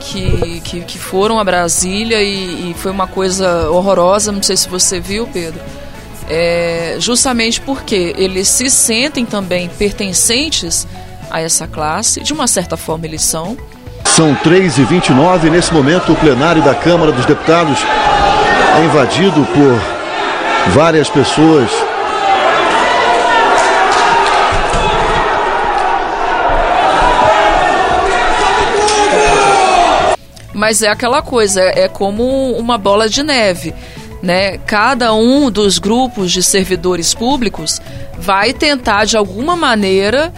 [0.00, 4.32] Que, que, que foram a Brasília e, e, foi uma coisa horrorosa.
[4.32, 5.60] Não sei se você viu, Pedro.
[6.28, 10.88] É, justamente porque eles se sentem também pertencentes
[11.30, 13.56] a essa classe, de uma certa forma eles são.
[14.14, 17.78] São 3h29 nesse momento o plenário da Câmara dos Deputados
[18.78, 21.70] é invadido por várias pessoas
[30.52, 33.74] Mas é aquela coisa, é, como uma bola de neve.
[34.22, 34.58] Né?
[34.58, 37.80] Cada um dos grupos de servidores públicos
[38.18, 40.32] vai tentar de alguma maneira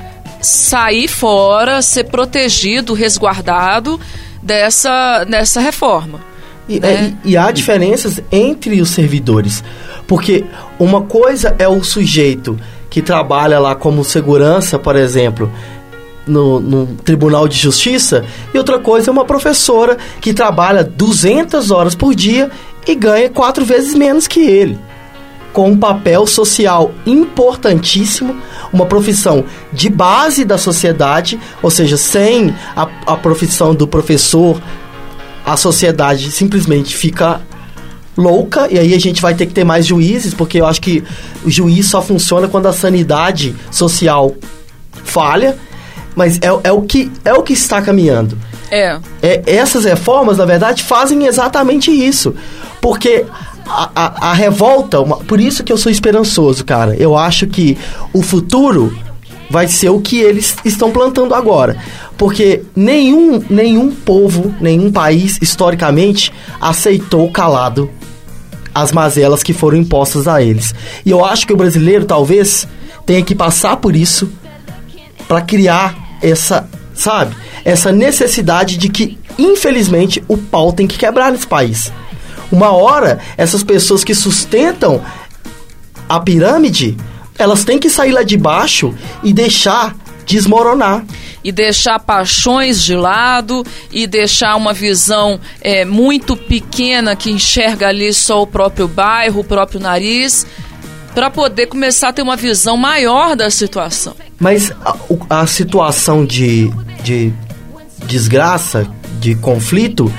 [0.44, 3.98] sair fora, ser protegido, resguardado
[4.42, 6.20] dessa, dessa reforma.
[6.68, 6.94] E, né?
[6.94, 9.62] é, e, e há diferenças entre os servidores,
[10.06, 10.44] porque
[10.78, 15.50] uma coisa é o sujeito que trabalha lá como segurança, por exemplo,
[16.26, 21.94] no, no, Tribunal de Justiça e outra coisa é uma professora que trabalha 200 horas
[21.94, 22.50] por dia
[22.86, 24.78] e ganha quatro vezes menos que ele.
[25.54, 28.36] Com um papel social importantíssimo,
[28.70, 34.60] uma profissão de base da sociedade, ou seja, sem a, a profissão do professor,
[35.46, 37.40] a sociedade simplesmente fica
[38.16, 41.02] louca e aí a gente vai ter que ter mais juízes, porque eu acho que
[41.42, 44.34] o juiz só funciona quando a sanidade social
[45.04, 45.56] falha
[46.14, 48.38] mas é, é, o, que, é o que está caminhando.
[48.70, 48.98] É.
[49.22, 49.42] é.
[49.46, 52.34] Essas reformas, na verdade, fazem exatamente isso.
[52.80, 53.24] Porque
[53.66, 56.94] a, a, revolta, uma, por isso que eu sou esperançoso, cara.
[56.96, 57.76] Eu acho que
[58.12, 58.96] o futuro
[59.50, 61.76] vai ser o que eles estão plantando agora.
[62.16, 67.90] Porque nenhum, nenhum povo, nenhum país, historicamente, aceitou calado
[68.74, 70.74] as mazelas que foram impostas a eles.
[71.04, 72.66] E eu acho que o brasileiro, talvez,
[73.06, 74.30] tenha que passar por isso
[75.28, 77.34] para criar essa, sabe,
[77.64, 81.92] essa necessidade de que, infelizmente, o pau tem que quebrar nesse país.
[82.50, 85.02] Uma hora, essas pessoas que sustentam
[86.08, 86.96] a pirâmide,
[87.38, 89.94] elas têm que sair lá de baixo e deixar
[90.26, 91.04] desmoronar.
[91.42, 98.14] E deixar paixões de lado e deixar uma visão é, muito pequena que enxerga ali
[98.14, 100.46] só o próprio bairro, o próprio nariz
[101.14, 104.16] para poder começar a ter uma visão maior da situação.
[104.38, 104.96] Mas a,
[105.42, 106.70] a situação de,
[107.04, 107.32] de
[108.06, 108.86] desgraça,
[109.20, 110.12] de conflito,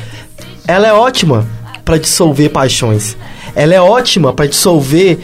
[0.66, 1.46] ela é ótima
[1.86, 3.16] para dissolver paixões.
[3.56, 5.20] Ela é ótima para dissolver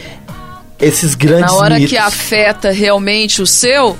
[0.78, 1.90] esses grandes Na hora mitos.
[1.90, 3.98] que afeta realmente o seu,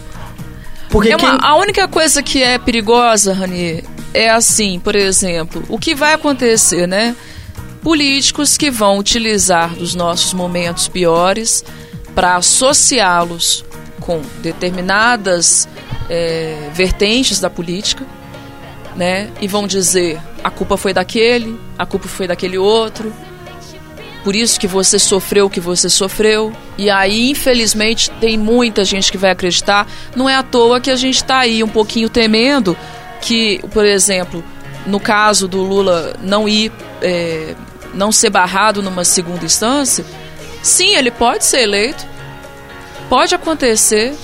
[0.88, 1.38] porque é uma, quem...
[1.42, 3.84] a única coisa que é perigosa, Rani,
[4.14, 7.16] é assim, por exemplo, o que vai acontecer, né?
[7.82, 11.64] políticos que vão utilizar dos nossos momentos piores
[12.14, 13.64] para associá-los
[13.98, 15.68] com determinadas
[16.08, 18.06] é, vertentes da política
[18.96, 19.28] né?
[19.40, 23.12] E vão dizer: a culpa foi daquele, a culpa foi daquele outro.
[24.24, 26.52] Por isso que você sofreu o que você sofreu.
[26.78, 29.86] E aí, infelizmente, tem muita gente que vai acreditar.
[30.14, 32.76] Não é à toa que a gente está aí um pouquinho temendo
[33.20, 34.44] que, por exemplo,
[34.86, 37.54] no caso do Lula não ir, é,
[37.94, 40.04] não ser barrado numa segunda instância,
[40.62, 42.06] sim, ele pode ser eleito,
[43.08, 44.14] pode acontecer,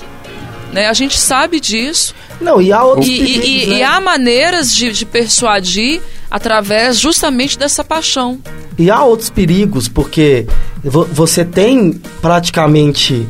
[0.73, 0.87] né?
[0.87, 2.15] A gente sabe disso.
[2.41, 3.77] Não, e há outros e, perigos, e, né?
[3.79, 6.01] e há maneiras de, de persuadir
[6.31, 8.39] através justamente dessa paixão.
[8.79, 10.47] E há outros perigos, porque
[10.85, 13.27] vo- você tem praticamente.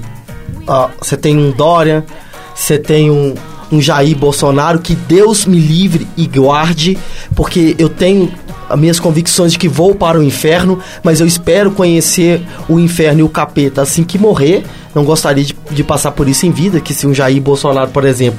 [0.67, 2.05] ó, você tem um Dória,
[2.55, 3.35] você tem um,
[3.73, 6.99] um Jair Bolsonaro, que Deus me livre e guarde,
[7.35, 8.31] porque eu tenho
[8.77, 13.23] minhas convicções de que vou para o inferno, mas eu espero conhecer o inferno e
[13.23, 14.65] o capeta assim que morrer.
[14.95, 18.05] Não gostaria de, de passar por isso em vida, que se um Jair Bolsonaro, por
[18.05, 18.39] exemplo,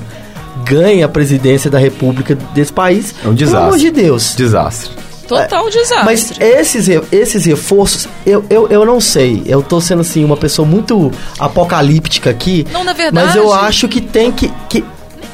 [0.65, 3.59] ganha a presidência da república desse país, É um desastre.
[3.59, 4.35] pelo amor de Deus.
[4.35, 4.91] Desastre.
[5.27, 6.05] Total desastre.
[6.05, 9.43] Mas esses, esses reforços, eu, eu, eu não sei.
[9.45, 12.65] Eu tô sendo assim, uma pessoa muito apocalíptica aqui.
[12.71, 14.51] Não, na verdade- Mas eu acho que tem que.
[14.69, 14.83] que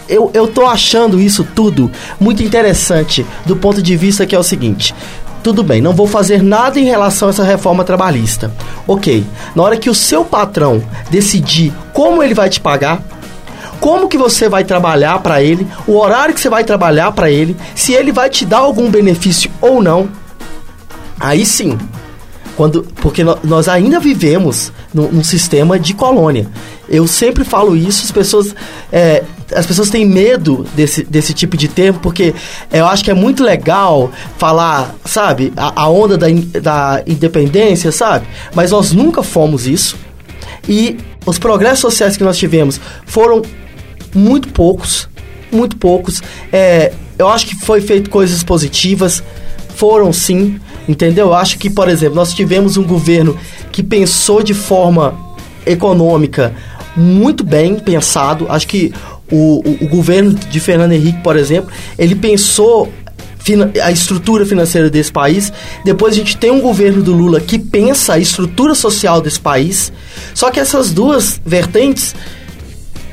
[0.08, 4.44] eu, eu tô achando isso tudo muito interessante do ponto de vista que é o
[4.44, 4.94] seguinte.
[5.44, 8.52] Tudo bem, não vou fazer nada em relação a essa reforma trabalhista.
[8.88, 9.24] Ok,
[9.56, 13.04] na hora que o seu patrão decidir como ele vai te pagar,
[13.80, 17.56] como que você vai trabalhar para ele, o horário que você vai trabalhar para ele,
[17.76, 20.10] se ele vai te dar algum benefício ou não.
[21.20, 21.78] Aí sim.
[22.58, 26.48] Quando, porque nó- nós ainda vivemos num, num sistema de colônia.
[26.88, 28.56] Eu sempre falo isso, as pessoas,
[28.92, 32.34] é, as pessoas têm medo desse, desse tipo de termo, porque
[32.72, 37.92] eu acho que é muito legal falar, sabe, a, a onda da, in- da independência,
[37.92, 38.26] sabe?
[38.56, 39.96] Mas nós nunca fomos isso.
[40.68, 43.42] E os progressos sociais que nós tivemos foram
[44.14, 45.08] muito poucos,
[45.52, 46.24] muito poucos.
[46.52, 49.22] É, eu acho que foi feito coisas positivas,
[49.76, 51.28] foram sim, entendeu?
[51.28, 53.38] Eu acho que, por exemplo, nós tivemos um governo
[53.72, 55.14] que pensou de forma
[55.66, 56.54] econômica
[56.96, 58.46] muito bem pensado.
[58.50, 58.94] Acho que
[59.32, 62.92] o, o, governo de Fernando Henrique, por exemplo, ele pensou
[63.84, 65.54] a estrutura financeira desse país.
[65.84, 69.92] Depois a gente tem um governo do Lula que pensa a estrutura social desse país.
[70.34, 72.16] Só que essas duas vertentes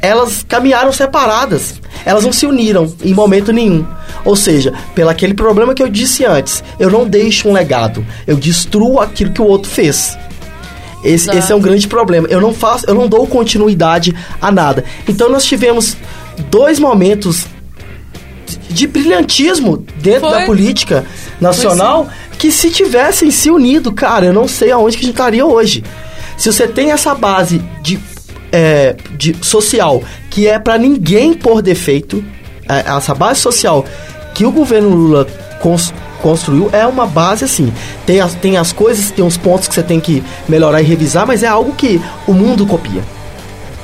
[0.03, 1.81] elas caminharam separadas.
[2.05, 3.87] Elas não se uniram em momento nenhum.
[4.25, 8.37] Ou seja, pelo aquele problema que eu disse antes, eu não deixo um legado, eu
[8.37, 10.19] destruo aquilo que o outro fez.
[11.05, 11.39] Esse, Exato.
[11.39, 12.29] esse é um grande problema.
[12.31, 14.85] Eu não faço, eu não dou continuidade a nada.
[15.09, 15.97] Então nós tivemos
[16.51, 17.47] dois momentos
[18.71, 20.39] de- brilhantismo dentro Foi.
[20.41, 21.05] da política
[21.41, 25.45] nacional que se tivessem se unido, cara, eu não sei aonde que a gente estaria
[25.47, 25.83] hoje.
[26.37, 27.99] Se você tem essa base de,
[28.51, 32.25] é, de social que é pra ninguém pôr defeito,
[32.69, 33.85] é, essa base social
[34.35, 35.27] que o governo Lula
[35.63, 37.73] cons- construiu é uma base assim.
[38.05, 41.27] Tem as, tem as coisas, tem uns pontos que você tem que melhorar e revisar,
[41.27, 43.03] mas é algo que o mundo copia.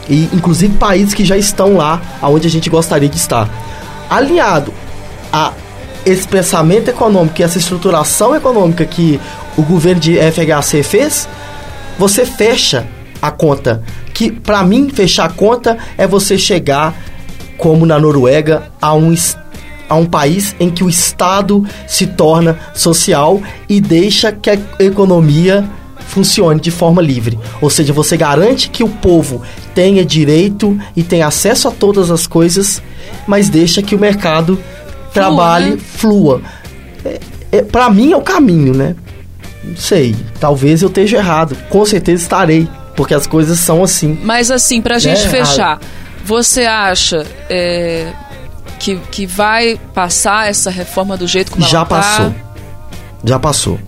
[0.09, 3.49] E inclusive países que já estão lá aonde a gente gostaria de estar.
[4.11, 4.73] Alinhado
[5.33, 5.53] a
[6.05, 9.21] esse pensamento econômico e essa estruturação econômica que
[9.57, 11.29] o governo de FHC fez,
[11.99, 12.87] você fecha
[13.21, 13.83] a conta.
[14.15, 16.95] Que para mim fechar a conta é você chegar
[17.59, 19.37] como na Noruega a um es-
[19.89, 25.69] a um país em que o Estado se torna social e deixa que a economia
[26.09, 27.39] funcione de forma livre.
[27.61, 29.43] Ou seja, você garante que o povo
[29.75, 32.83] tenha direito e tenha acesso a todas as coisas,
[33.27, 34.59] mas deixa que o mercado
[35.13, 35.79] trabalhe, né?
[35.79, 36.41] flua.
[37.05, 37.21] É,
[37.53, 38.95] é, para mim é o caminho, né?
[39.63, 41.57] Não sei, talvez eu esteja errado.
[41.69, 42.67] Com certeza estarei,
[42.97, 44.19] porque as coisas são assim.
[44.23, 45.29] Mas assim, pra gente Né?
[45.29, 45.79] fechar,
[46.25, 48.13] você acha é,
[48.79, 51.97] que, que vai passar essa reforma do jeito como Já ela tá?
[51.97, 52.35] passou.
[53.25, 53.79] Já passou.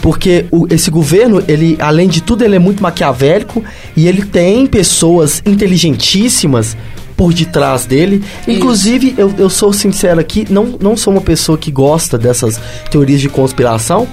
[0.00, 3.62] Porque o- esse governo, ele, além de tudo, ele é muito maquiavélico
[3.96, 6.76] e ele tem pessoas inteligentíssimas
[7.16, 8.24] por detrás dele.
[8.48, 13.20] Inclusive, eu, eu sou sincero aqui, não, não sou uma pessoa que gosta dessas teorias
[13.20, 14.08] de conspiração,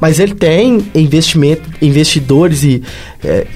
[0.00, 2.82] mas ele tem investimento, investidores e
[3.24, 3.46] é,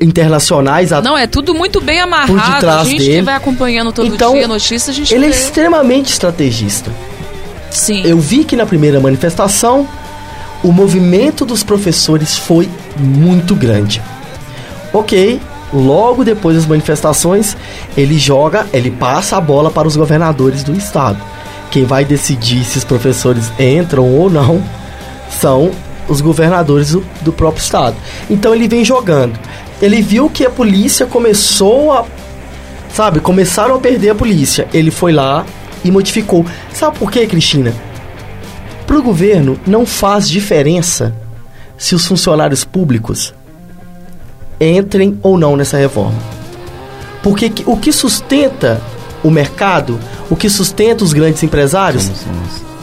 [0.00, 2.32] internacionais Não, é tudo muito bem amarrado.
[2.32, 3.22] Por detrás a gente que dele.
[3.22, 5.34] vai acompanhando todo Então, dia a notícia, a gente ele é vê.
[5.36, 6.90] extremamente estrategista.
[7.70, 8.02] Sim.
[8.04, 9.86] Eu vi que na primeira manifestação
[10.62, 14.00] o movimento dos professores foi muito grande.
[14.92, 15.40] Ok,
[15.72, 17.56] logo depois das manifestações,
[17.96, 21.18] ele joga, ele passa a bola para os governadores do estado.
[21.70, 24.62] Quem vai decidir se os professores entram ou não
[25.40, 25.72] são
[26.08, 27.96] os governadores do, do próprio estado.
[28.30, 29.38] Então ele vem jogando.
[29.82, 32.04] Ele viu que a polícia começou a.
[32.92, 34.68] Sabe, começaram a perder a polícia.
[34.72, 35.44] Ele foi lá
[35.84, 36.46] e modificou.
[36.72, 37.74] Sabe por quê, Cristina?
[38.86, 41.14] Para o governo não faz diferença
[41.76, 43.34] se os funcionários públicos
[44.60, 46.18] entrem ou não nessa reforma.
[47.22, 48.80] Porque que- o que sustenta
[49.22, 49.98] o mercado,
[50.30, 52.10] o que sustenta os grandes empresários,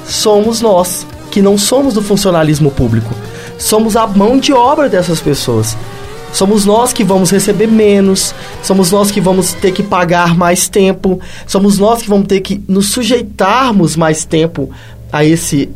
[0.05, 3.13] somos nós, que não somos do funcionalismo público.
[3.57, 5.77] Somos a mão de obra dessas pessoas.
[6.33, 11.19] Somos nós que vamos receber menos, somos nós que vamos ter que pagar mais tempo,
[11.45, 14.69] somos nós que vamos ter que nos sujeitarmos mais tempo
[15.11, 15.69] a esse.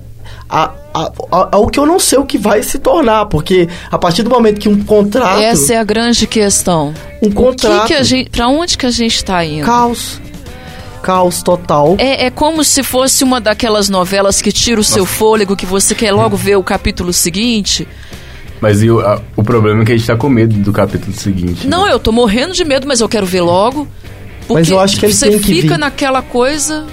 [0.49, 3.97] A, a, a- ao que eu não sei o que vai se tornar, porque a
[3.97, 5.41] partir do momento que um contrato.
[5.41, 6.93] Essa é a grande questão.
[7.21, 7.87] Um que contrato.
[7.87, 9.65] que a gente, pra onde que a gente tá indo?
[9.65, 10.21] Caos.
[11.01, 11.95] Caos total.
[11.99, 15.93] É, é como se fosse uma daquelas novelas que tira o seu fôlego, que você
[15.93, 17.87] quer logo ver o capítulo seguinte.
[18.61, 21.13] Mas e o, a- o problema é que a gente tá com medo do capítulo
[21.13, 21.67] seguinte.
[21.67, 23.87] Não, eu tô morrendo de medo, mas eu quero ver logo.
[24.47, 25.79] Porque Mas eu acho que ele você tem que fica vir.
[25.79, 26.85] naquela coisa.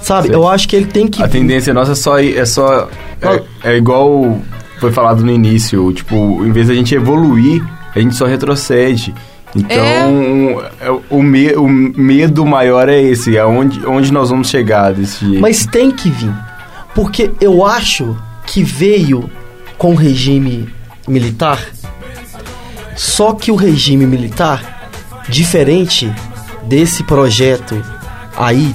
[0.00, 1.22] Sabe, eu acho que ele tem que.
[1.22, 2.18] A tendência nossa é só.
[2.18, 2.88] É, só
[3.20, 3.42] é,
[3.72, 4.38] é igual
[4.78, 5.92] foi falado no início.
[5.92, 9.12] Tipo, em vez da gente evoluir, a gente só retrocede.
[9.56, 13.36] Então, é, o, me, o medo maior é esse.
[13.36, 15.40] É onde, onde nós vamos chegar desse jeito.
[15.40, 16.32] Mas tem que vir.
[16.94, 19.28] Porque eu acho que veio
[19.78, 20.68] com o regime
[21.06, 21.58] militar.
[22.96, 24.90] Só que o regime militar,
[25.28, 26.12] diferente
[26.62, 27.82] desse projeto
[28.36, 28.74] aí,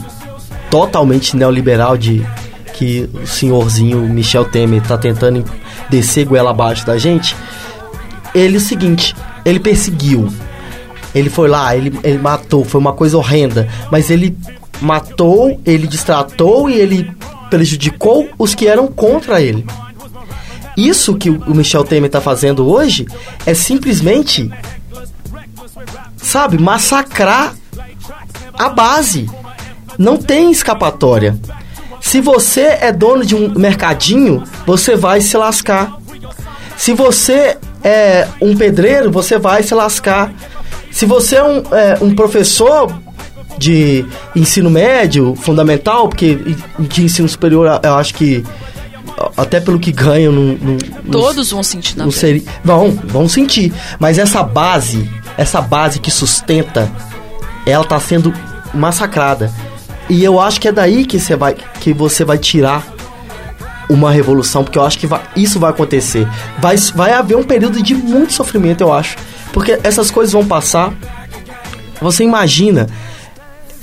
[0.70, 2.26] totalmente neoliberal de
[2.74, 5.44] que o senhorzinho Michel Temer tá tentando
[5.90, 7.36] descer goela abaixo da gente,
[8.34, 10.30] ele é o seguinte, ele perseguiu.
[11.14, 13.68] Ele foi lá, ele, ele matou, foi uma coisa horrenda.
[13.92, 14.38] Mas ele
[14.80, 17.12] matou, ele distratou e ele
[17.50, 19.66] prejudicou os que eram contra ele.
[20.88, 23.06] Isso que o Michel Temer está fazendo hoje
[23.46, 24.50] é simplesmente,
[26.16, 27.54] sabe, massacrar
[28.58, 29.30] a base.
[29.98, 31.38] Não tem escapatória.
[32.00, 35.98] Se você é dono de um mercadinho, você vai se lascar.
[36.78, 40.34] Se você é um pedreiro, você vai se lascar.
[40.92, 42.90] Se você é um, é, um professor
[43.58, 46.40] de ensino médio, fundamental, porque
[46.80, 48.46] de ensino superior eu acho que
[49.38, 52.46] até pelo que ganham não, não, não- Todos vão sentir na pele.
[52.64, 53.74] vão, vão sentir.
[54.00, 56.92] Mas essa base, essa base que sustenta,
[57.66, 58.34] ela tá sendo
[58.74, 59.52] massacrada.
[60.10, 62.84] E eu acho que é daí que você vai, que você vai tirar
[63.90, 66.28] uma revolução, porque eu acho que vai- isso vai acontecer.
[66.60, 69.18] Vai, vai haver um período de muito sofrimento, eu acho.
[69.52, 70.94] Porque essas coisas vão passar.
[72.02, 72.88] Você imagina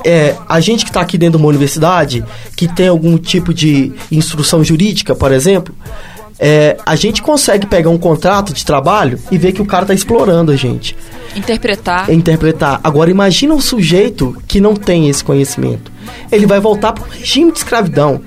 [0.07, 2.25] é, a gente que está aqui dentro de uma universidade,
[2.57, 5.75] que tem algum tipo de instrução jurídica, por exemplo,
[6.39, 9.95] é, a gente consegue pegar um contrato de trabalho e ver que o cara está
[9.95, 10.97] explorando a gente,
[11.35, 12.11] Interpretar.
[12.11, 12.81] interpretar.
[12.85, 15.91] Agora imagina um sujeito que não tem esse conhecimento.
[16.31, 18.21] Ele vai voltar para um regime de escravidão.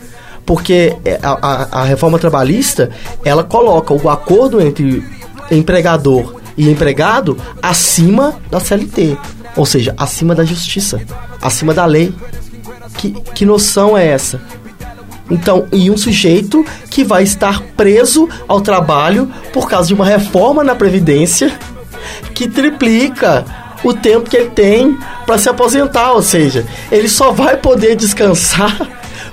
[0.46, 2.90] Porque é, a, a- a reforma trabalhista,
[3.24, 5.04] ela coloca o acordo entre
[5.52, 9.18] empregador e empregado acima da CLT.
[9.56, 11.02] Ou seja, acima da justiça,
[11.42, 12.14] acima da lei.
[12.98, 14.42] Que, que noção é essa?
[15.32, 20.64] Então, e um sujeito que vai estar preso ao trabalho por causa de uma reforma
[20.64, 21.58] na Previdência
[22.34, 23.46] que triplica
[23.82, 28.76] o tempo que ele tem para se aposentar, ou seja, ele só vai poder descansar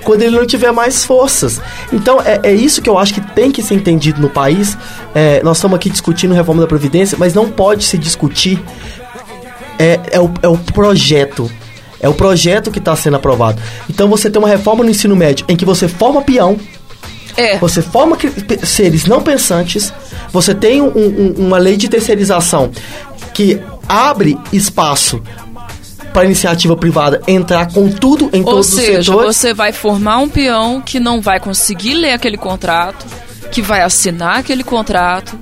[0.03, 1.61] quando ele não tiver mais forças.
[1.91, 4.77] Então é, é isso que eu acho que tem que ser entendido no país.
[5.13, 8.61] É, nós estamos aqui discutindo reforma da Previdência, mas não pode se discutir
[9.79, 11.49] é, é, o, é o projeto.
[11.99, 13.59] É o projeto que está sendo aprovado.
[13.89, 16.57] Então você tem uma reforma no ensino médio em que você forma peão,
[17.35, 17.57] É.
[17.57, 18.15] você forma
[18.63, 19.91] seres não pensantes,
[20.31, 22.69] você tem um- um- uma lei de terceirização
[23.33, 23.59] que
[23.89, 25.21] abre espaço
[26.17, 29.35] para iniciativa privada entrar com tudo em Ou todos os seja, setores.
[29.37, 33.05] você vai formar um peão que não vai conseguir ler aquele contrato,
[33.51, 35.37] que vai assinar aquele contrato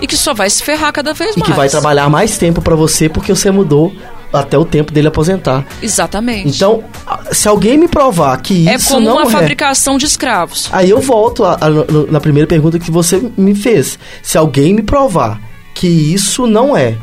[0.00, 1.48] e que só vai se ferrar cada vez E mais.
[1.52, 3.92] que vai trabalhar mais tempo para você porque você mudou
[4.32, 5.64] até o tempo dele aposentar.
[5.80, 6.48] Exatamente.
[6.56, 6.82] Então,
[7.30, 9.30] se alguém me provar que é isso como não uma é...
[9.30, 10.68] fabricação de escravos.
[10.72, 13.96] Aí eu volto a- a- na primeira pergunta que você me fez.
[14.24, 15.40] Se alguém me provar
[15.72, 16.96] que isso não é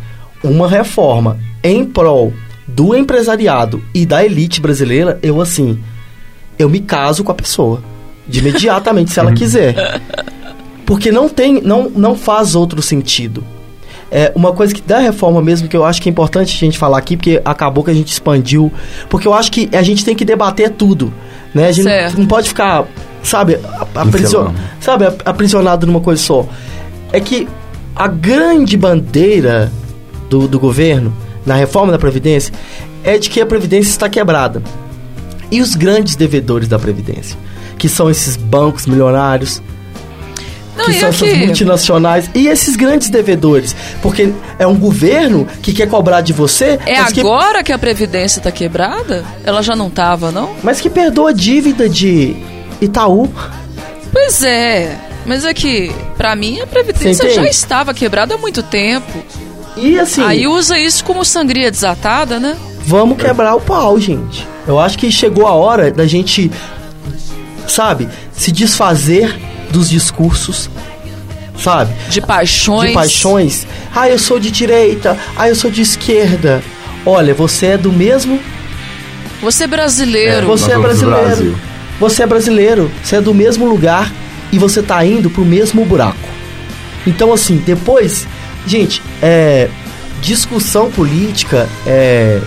[0.43, 2.33] uma reforma em prol
[2.67, 5.79] do empresariado e da elite brasileira, eu assim,
[6.59, 7.81] eu me caso com a pessoa.
[8.27, 10.01] De imediatamente, se ela quiser.
[10.85, 13.43] Porque não tem, não, não faz outro sentido.
[14.11, 16.77] É uma coisa que da reforma mesmo que eu acho que é importante a gente
[16.77, 18.71] falar aqui, porque acabou que a gente expandiu.
[19.09, 21.13] Porque eu acho que a gente tem que debater tudo.
[21.53, 21.67] Né?
[21.67, 22.17] A gente Certo.
[22.19, 22.85] não, pode ficar,
[23.23, 24.55] sabe, a- aprisiona- Pincelando.
[24.79, 26.45] sabe, aprisionado numa coisa só.
[27.11, 27.47] É que
[27.95, 29.71] a grande bandeira
[30.29, 31.13] do, do governo
[31.47, 32.53] na reforma da Previdência
[33.03, 34.61] é de que a Previdência está quebrada.
[35.49, 37.37] E os grandes devedores da Previdência,
[37.77, 39.61] que são esses bancos milionários,
[40.75, 41.25] Não, que são aqui?
[41.25, 43.73] essas multinacionais e esses grandes devedores.
[44.01, 46.77] Porque é um governo que quer cobrar de você.
[46.85, 49.23] É mas que- agora que a Previdência tá quebrada?
[49.45, 50.53] Ela já não tava, não?
[50.61, 52.35] mas que perdoa a dívida de
[52.81, 53.29] Itaú.
[54.11, 54.97] Pois é.
[55.25, 59.23] Mas é que, pra mim, a Previdência já estava quebrada há muito tempo.
[59.77, 60.21] E assim.
[60.23, 62.57] Aí usa isso como sangria desatada, né?
[62.85, 64.47] Vamos quebrar o pau, gente.
[64.67, 66.51] Eu acho que chegou a hora da gente,
[67.67, 69.33] sabe, se desfazer
[69.69, 70.69] dos discursos,
[71.57, 71.93] sabe?
[72.09, 72.89] De paixões.
[72.89, 73.67] De paixões.
[73.95, 75.17] Ah, eu sou de direita.
[75.35, 76.63] Ah, eu sou de esquerda.
[77.05, 78.39] Olha, você é do mesmo.
[79.41, 80.47] Você é brasileiro.
[80.47, 81.59] você é brasileiro.
[81.99, 82.91] Você é brasileiro.
[83.03, 84.11] Você é do mesmo lugar
[84.51, 86.17] e você tá indo pro mesmo buraco.
[87.05, 88.27] Então, assim, depois,
[88.67, 89.69] gente, é.
[90.21, 92.41] Discussão política, é.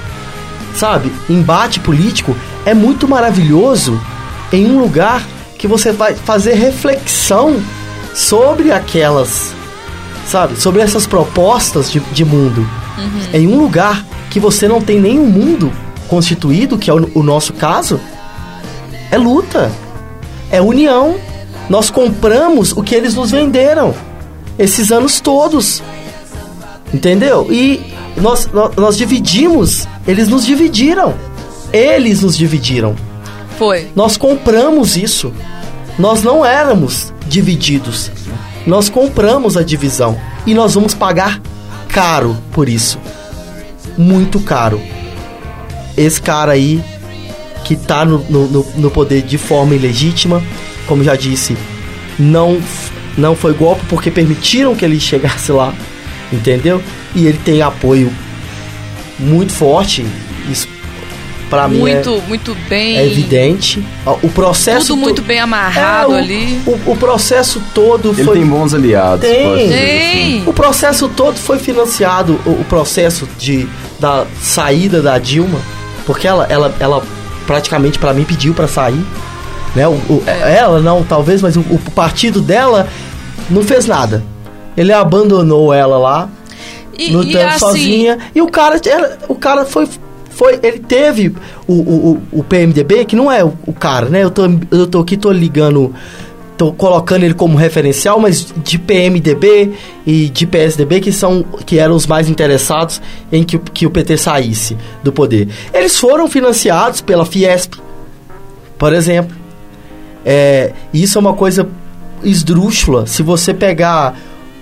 [0.75, 1.13] Sabe?
[1.29, 4.01] Embate político é muito maravilhoso
[4.53, 5.23] em um lugar
[5.59, 7.61] que você vai fazer reflexão
[8.15, 9.53] sobre aquelas.
[10.27, 10.61] Sabe?
[10.61, 12.67] Sobre essas propostas de, de mundo.
[13.33, 15.73] Em um lugar que você não tem nenhum mundo
[16.09, 18.01] constituído, que é o, o nosso caso,
[19.11, 19.71] é luta.
[20.51, 21.17] É união.
[21.69, 23.95] Nós compramos o que eles nos venderam
[24.59, 25.83] esses anos todos.
[26.93, 27.47] Entendeu?
[27.51, 27.81] E
[28.17, 31.15] nós, nós, nós dividimos, eles nos dividiram.
[31.73, 32.97] Eles nos dividiram.
[33.59, 33.89] Foi.
[33.95, 35.33] Nós compramos isso.
[35.99, 38.11] Nós não éramos divididos.
[38.67, 40.19] Nós compramos a divisão.
[40.47, 41.41] E nós vamos pagar
[41.89, 42.99] caro por isso.
[43.97, 44.81] Muito caro.
[45.97, 46.83] Esse cara aí,
[47.65, 50.43] que tá no, no, no- poder de forma ilegítima,
[50.87, 51.57] como já disse,
[52.19, 52.61] não,
[53.19, 55.75] não foi golpe porque permitiram que ele chegasse lá,
[56.33, 56.83] entendeu?
[57.15, 58.13] E ele tem apoio
[59.19, 60.07] muito forte.
[60.51, 60.67] Isso
[61.49, 62.97] pra mim é- muito, muito bem.
[62.97, 63.85] é evidente.
[64.23, 66.61] O processo Tudo to- muito bem amarrado É, o- ali.
[66.67, 68.39] O, o processo todo Ele foi.
[68.39, 69.21] tem bons aliados.
[69.29, 69.45] Tem.
[69.49, 69.77] pode dizer
[70.13, 70.43] Tem.
[70.47, 73.67] O processo todo foi financiado, o, o processo de,
[73.99, 75.59] da saída da Dilma,
[76.07, 77.03] porque ela, ela, ela
[77.47, 79.05] praticamente para mim pediu para sair,
[79.75, 79.87] né?
[79.89, 82.89] O, o- Ela não, talvez, mas o, o partido dela
[83.51, 84.23] não fez nada.
[84.81, 86.29] Ele abandonou ela lá,
[86.99, 89.87] E, no e assim, sozinha, e o cara, era, o cara foi,
[90.31, 91.35] foi, ele teve
[91.67, 94.23] o, o, o- PMDB que não é o, o cara, né?
[94.23, 95.95] Eu tô, eu tô aqui tô ligando
[96.57, 99.73] tô colocando ele como referencial, mas de PMDB
[100.07, 103.01] e de PSDB que são que eram os mais interessados
[103.33, 105.49] em que, o- que o PT saísse do poder.
[105.73, 107.75] Eles foram financiados pela Fiesp,
[108.79, 109.35] por exemplo.
[110.25, 111.67] É, isso é uma coisa
[112.23, 113.07] esdrúxula.
[113.07, 114.15] Se você pegar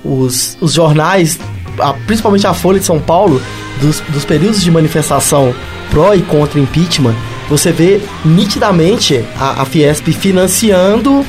[0.05, 1.39] os, os jornais,
[1.79, 3.41] a- principalmente a Folha de São Paulo,
[3.81, 5.55] dos, dos períodos de manifestação
[5.91, 7.15] pró e contra impeachment,
[7.49, 11.25] você vê nitidamente a, a Fiesp financiando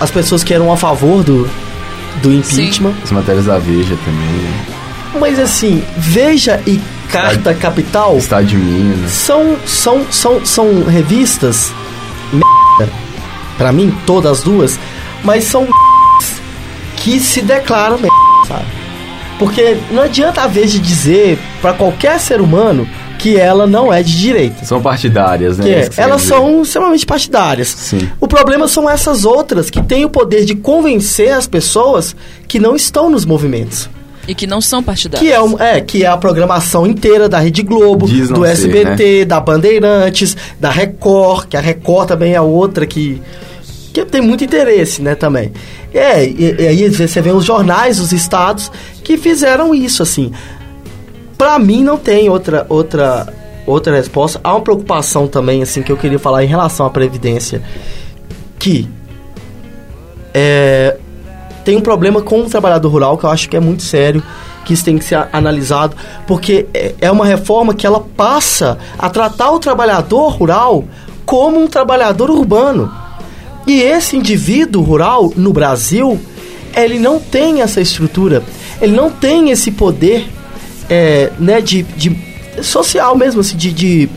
[0.00, 1.48] as pessoas que eram a favor do,
[2.22, 2.94] do impeachment.
[3.04, 5.20] As matérias da Veja também.
[5.20, 6.80] Mas assim, Veja e
[7.10, 9.10] Carta Capital Estado de Minas.
[9.10, 11.72] são, são, são, são revistas
[12.32, 12.92] merda,
[13.58, 14.78] pra mim, todas as duas,
[15.24, 15.89] mas são merdas
[17.00, 18.14] que se declaram merda,
[18.46, 18.64] sabe?
[19.38, 22.86] Porque não adianta a Veja dizer pra qualquer ser humano
[23.18, 24.64] que ela não é de direita.
[24.64, 25.64] São partidárias, né?
[25.64, 27.68] Que é, que elas são extremamente partidárias.
[27.68, 28.08] Sim.
[28.20, 32.14] O problema são essas outras que têm o poder de convencer as pessoas
[32.48, 33.88] que não estão nos movimentos.
[34.28, 35.26] E que não são partidários.
[35.28, 39.24] Que é, um- é, que é a programação inteira da Rede Globo, do ser, SBT,
[39.24, 43.20] da Bandeirantes, da Record, que a Record também é outra que,
[43.92, 45.52] que tem muito interesse, né, também.
[45.92, 48.70] É, e, e aí você vê os jornais dos estados
[49.02, 50.32] que fizeram isso, assim.
[51.36, 53.26] Pra mim não tem outra outra
[53.66, 54.40] outra resposta.
[54.42, 57.62] Há uma preocupação também, assim, que eu queria falar em relação à Previdência,
[58.58, 58.88] que
[60.34, 60.96] é,
[61.64, 64.22] tem um problema com o trabalhador rural que eu acho que é muito sério,
[64.64, 65.96] que isso tem que ser analisado,
[66.26, 70.84] porque é- é uma reforma que ela passa a tratar o trabalhador rural
[71.26, 72.90] como um trabalhador urbano.
[73.66, 76.20] E esse indivíduo rural no Brasil,
[76.74, 78.42] ele não tem essa estrutura,
[78.80, 80.26] ele não tem esse poder
[80.88, 82.16] é, né, de, de
[82.62, 84.08] social mesmo, assim, de, de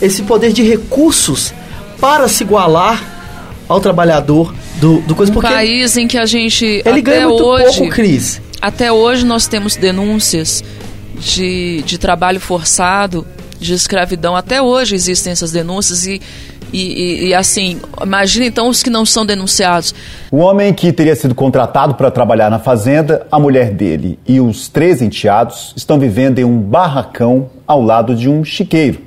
[0.00, 1.52] esse poder de recursos
[2.00, 3.02] para se igualar
[3.68, 7.28] ao trabalhador do, do coisa Um porque país em que a gente ele até ganha
[7.28, 8.40] muito hoje, pouco, Cris.
[8.60, 10.62] Até hoje nós temos denúncias
[11.18, 13.26] de, de trabalho forçado,
[13.60, 14.36] de escravidão.
[14.36, 16.20] Até hoje existem essas denúncias e,
[16.74, 19.94] e, e- e, assim, imagina então os que não são denunciados.
[20.30, 24.68] O homem que teria sido contratado para trabalhar na fazenda, a mulher dele e os
[24.68, 28.98] três enteados estão vivendo em um barracão ao lado de um chiqueiro.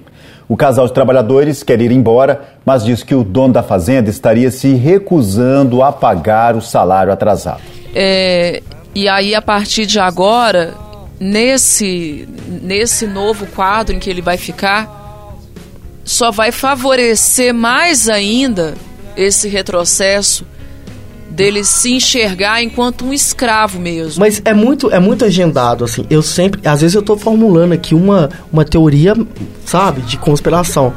[0.49, 4.49] O casal de trabalhadores quer ir embora, mas diz que o dono da fazenda estaria
[4.49, 7.59] se recusando a pagar o salário atrasado.
[7.93, 8.63] É,
[8.95, 10.73] e aí, a partir de agora,
[11.19, 12.27] nesse,
[12.61, 14.96] nesse novo quadro em que ele vai ficar,
[16.07, 18.75] só vai favorecer mais ainda
[19.15, 20.47] esse retrocesso
[21.29, 24.21] dele se enxergar enquanto um escravo mesmo.
[24.21, 26.05] Mas é muito, é muito agendado, assim.
[26.09, 26.65] Eu sempre.
[26.67, 29.13] Às vezes eu tô formulando aqui uma, uma teoria,
[29.65, 30.93] sabe, de conspiração.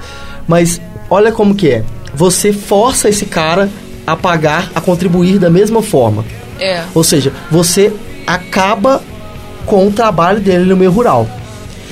[0.46, 0.80] Mas
[1.10, 1.84] olha como que é.
[2.14, 3.68] Você força esse cara
[4.06, 6.24] a pagar, a contribuir da mesma forma.
[6.60, 6.84] É.
[6.94, 7.92] Ou seja, você
[8.26, 9.02] acaba
[9.66, 11.28] com o trabalho dele no meio rural.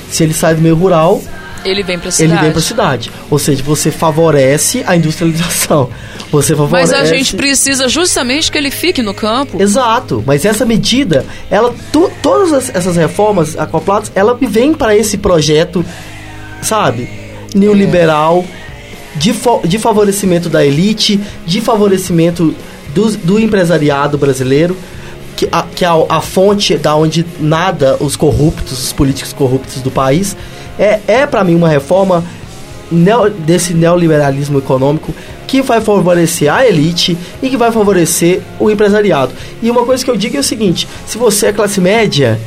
[0.09, 1.21] Se ele sai do meio rural,
[1.65, 2.33] Ele vem pra cidade.
[2.33, 3.11] ele vem para a cidade.
[3.31, 5.91] Ou seja, você favorece a industrialização.
[6.31, 6.59] Você Mas
[6.91, 6.95] favorece.
[6.95, 9.63] a gente precisa justamente que ele fique no campo.
[9.63, 15.17] Exato, mas essa medida, ela, tu- todas as- essas reformas acopladas, ela vem para esse
[15.17, 15.83] projeto,
[16.61, 17.09] sabe,
[17.55, 18.45] neoliberal,
[19.17, 22.55] de, fo- de favorecimento da elite, de favorecimento
[22.95, 24.77] do, do empresariado brasileiro,
[25.35, 29.81] que, a, que é a, a fonte da onde nada os corruptos, os políticos corruptos
[29.81, 30.37] do país.
[30.79, 32.23] É, é para mim uma reforma
[32.91, 35.13] neo- desse neoliberalismo econômico
[35.47, 39.33] que vai favorecer a elite e que vai favorecer o empresariado.
[39.63, 42.39] E uma coisa que eu digo é o seguinte: se você é classe média,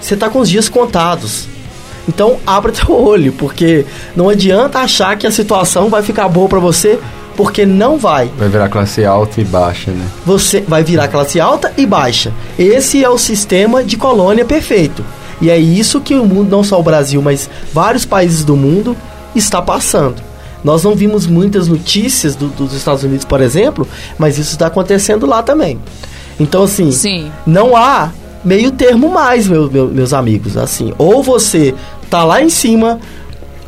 [0.00, 1.46] você está com os dias contados.
[2.08, 6.58] Então abra teu olho, porque não adianta achar que a situação vai ficar boa para
[6.58, 6.98] você,
[7.36, 8.30] porque não vai.
[8.36, 10.04] Vai virar classe alta e baixa, né?
[10.26, 12.32] Você vai virar classe alta e baixa.
[12.58, 15.02] Esse é o sistema de colônia perfeito.
[15.40, 18.96] E é isso que o mundo, não só o Brasil, mas vários países do mundo
[19.34, 20.22] está passando.
[20.62, 23.86] Nós não vimos muitas notícias do- dos Estados Unidos, por exemplo,
[24.18, 25.78] mas isso está acontecendo lá também.
[26.40, 26.90] Então, assim,
[27.46, 28.10] não há
[28.44, 30.56] meio termo mais, meu- meu- meus amigos.
[30.56, 31.74] Assim, ou você
[32.08, 32.98] tá lá em cima,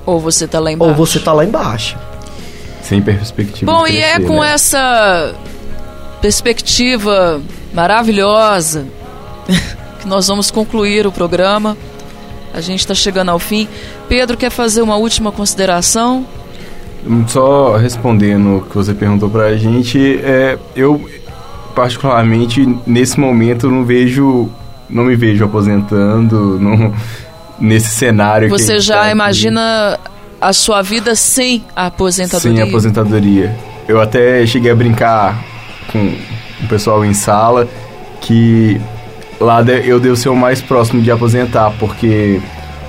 [0.07, 0.91] ou você tá lá embaixo.
[0.93, 1.97] Ou você tá lá embaixo.
[2.83, 3.71] Sem perspectiva.
[3.71, 4.53] Bom, de e é crescer, com né?
[4.53, 5.35] essa
[6.23, 7.41] perspectiva
[7.75, 8.87] maravilhosa
[10.07, 11.77] que nós vamos concluir o programa.
[12.55, 13.69] A gente está chegando ao fim.
[14.09, 16.25] Pedro quer fazer uma última consideração?
[17.27, 21.09] Só respondendo o que você perguntou pra gente, é, eu
[21.75, 24.49] particularmente nesse momento não vejo,
[24.89, 26.95] não me vejo aposentando não,
[27.61, 28.49] nesse cenário.
[28.49, 29.99] que a Você já tá imagina
[30.41, 32.57] a sua vida sem a aposentadoria?
[32.57, 33.57] Sem aposentadoria.
[33.87, 35.45] Eu até cheguei a brincar
[35.93, 36.15] com
[36.65, 37.69] o pessoal em sala
[38.21, 38.81] que
[39.41, 42.41] lá eu devo ser o mais próximo de aposentar, porque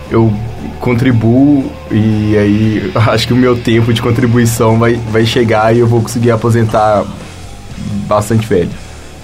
[0.10, 0.34] eu
[0.80, 5.88] contribuo e aí acho que o meu tempo de contribuição vai, vai chegar e eu
[5.88, 7.06] vou conseguir aposentar
[8.07, 8.69] bastante velho.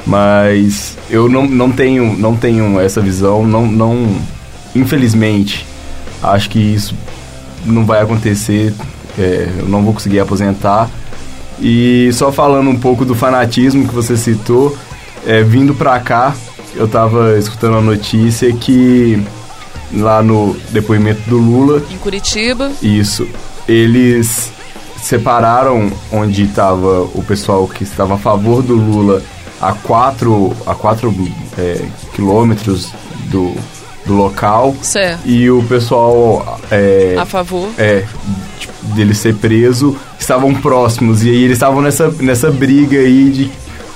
[0.06, 4.18] Mas eu não, não tenho não tenho essa visão, não, não
[4.76, 5.66] infelizmente
[6.22, 6.95] acho que isso
[7.66, 8.74] não vai acontecer,
[9.18, 10.90] é, eu não vou conseguir aposentar.
[11.62, 14.78] E só falando um pouco do fanatismo que você citou,
[15.26, 16.36] é, vindo pra cá,
[16.76, 19.22] eu tava escutando a notícia que
[19.94, 22.72] lá no depoimento do Lula, Em Curitiba?
[22.82, 23.28] isso,
[23.68, 24.52] eles
[25.02, 29.22] separaram onde estava o pessoal que estava a favor do Lula
[29.62, 31.14] a quatro, a quatro
[31.58, 31.82] é,
[32.14, 32.90] quilômetros
[33.30, 33.54] do,
[34.06, 34.76] do local.
[34.82, 35.22] Certo.
[35.26, 37.70] E o pessoal é, A favor?
[37.78, 38.04] é,
[38.60, 41.24] tipo, dele ser preso, estavam próximos.
[41.24, 43.52] E aí eles estavam nessa, nessa briga aí de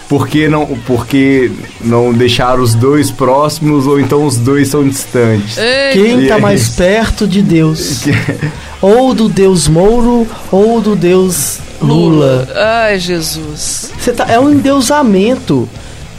[0.09, 1.51] por que não, por que
[1.81, 5.57] não deixar os dois próximos ou então os dois são distantes.
[5.93, 8.03] Quem E tá aí- mais perto de Deus?
[8.81, 12.47] ou do Deus Mouro ou do Deus Lula.
[12.55, 13.91] Ai, Jesus.
[13.99, 15.67] Você tá, é um endeusamento.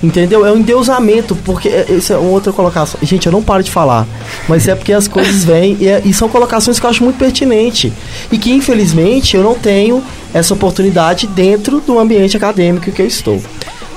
[0.01, 0.47] Entendeu?
[0.47, 3.01] É um endeusamento, porque é- isso é uma outra colocação.
[3.02, 4.06] Gente, eu não paro de falar,
[4.48, 7.16] mas é porque as coisas vêm e, é- e são colocações que eu acho muito
[7.19, 7.93] pertinente.
[8.31, 10.01] E que, infelizmente, eu não tenho
[10.32, 13.43] essa oportunidade dentro do ambiente acadêmico que eu estou.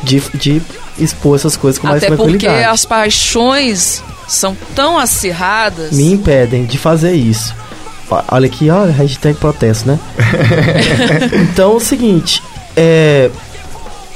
[0.03, 0.61] De, de
[0.97, 2.73] expor essas coisas com mais Até porque tranquilidade.
[2.73, 5.91] as paixões são tão acirradas.
[5.91, 7.53] Me impedem de fazer isso.
[8.27, 9.99] Olha aqui, olha, hashtag protesto, né?
[11.49, 12.43] então é o seguinte,
[12.75, 13.29] é.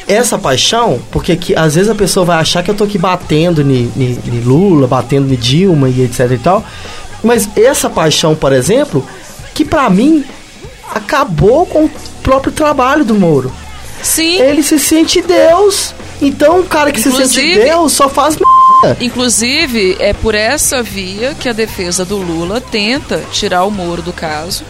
[0.08, 3.60] Essa paixão, porque aqui, às vezes a pessoa vai achar que eu tô aqui batendo
[3.62, 6.64] em Lula, batendo em Dilma e etc e tal.
[7.24, 9.04] Mas essa paixão, por exemplo,
[9.56, 10.24] que pra mim
[10.94, 11.92] acabou com o
[12.22, 13.52] próprio trabalho do Moro.
[14.02, 14.40] Sim.
[14.42, 15.94] Ele se sente Deus.
[16.22, 18.98] Então, um cara que se sente Inclusive- Deus só faz merda.
[19.04, 24.14] Inclusive, é por essa via que a defesa do Lula tenta tirar o Moro do
[24.14, 24.64] caso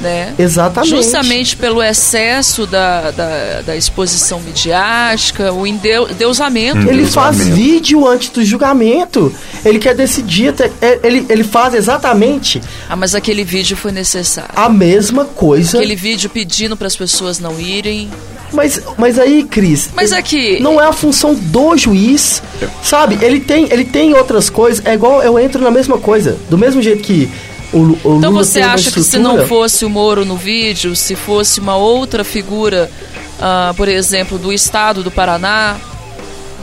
[0.00, 0.34] né?
[0.38, 0.90] Exatamente.
[0.90, 6.88] Justamente pelo excesso da, da, da exposição midiática, o endeusamento.
[6.88, 9.32] Ele faz vídeo antes do julgamento.
[9.64, 12.60] Ele quer decidir, é, ele, ele faz exatamente.
[12.88, 14.50] Ah, mas aquele vídeo foi necessário.
[14.54, 15.78] A mesma coisa.
[15.78, 18.10] Aquele vídeo pedindo para as pessoas não irem.
[18.52, 19.90] Mas, mas aí, Cris.
[19.94, 20.60] Mas aqui.
[20.60, 22.42] Não é a função do juiz.
[22.82, 23.18] Sabe?
[23.22, 24.84] Ele tem, ele tem outras coisas.
[24.84, 26.36] É igual eu entro na mesma coisa.
[26.48, 27.30] Do mesmo jeito que
[27.72, 31.14] o, o então Lula você acha que se não fosse o Moro no vídeo, se
[31.14, 32.90] fosse uma outra figura,
[33.38, 35.76] uh, por exemplo, do estado do Paraná,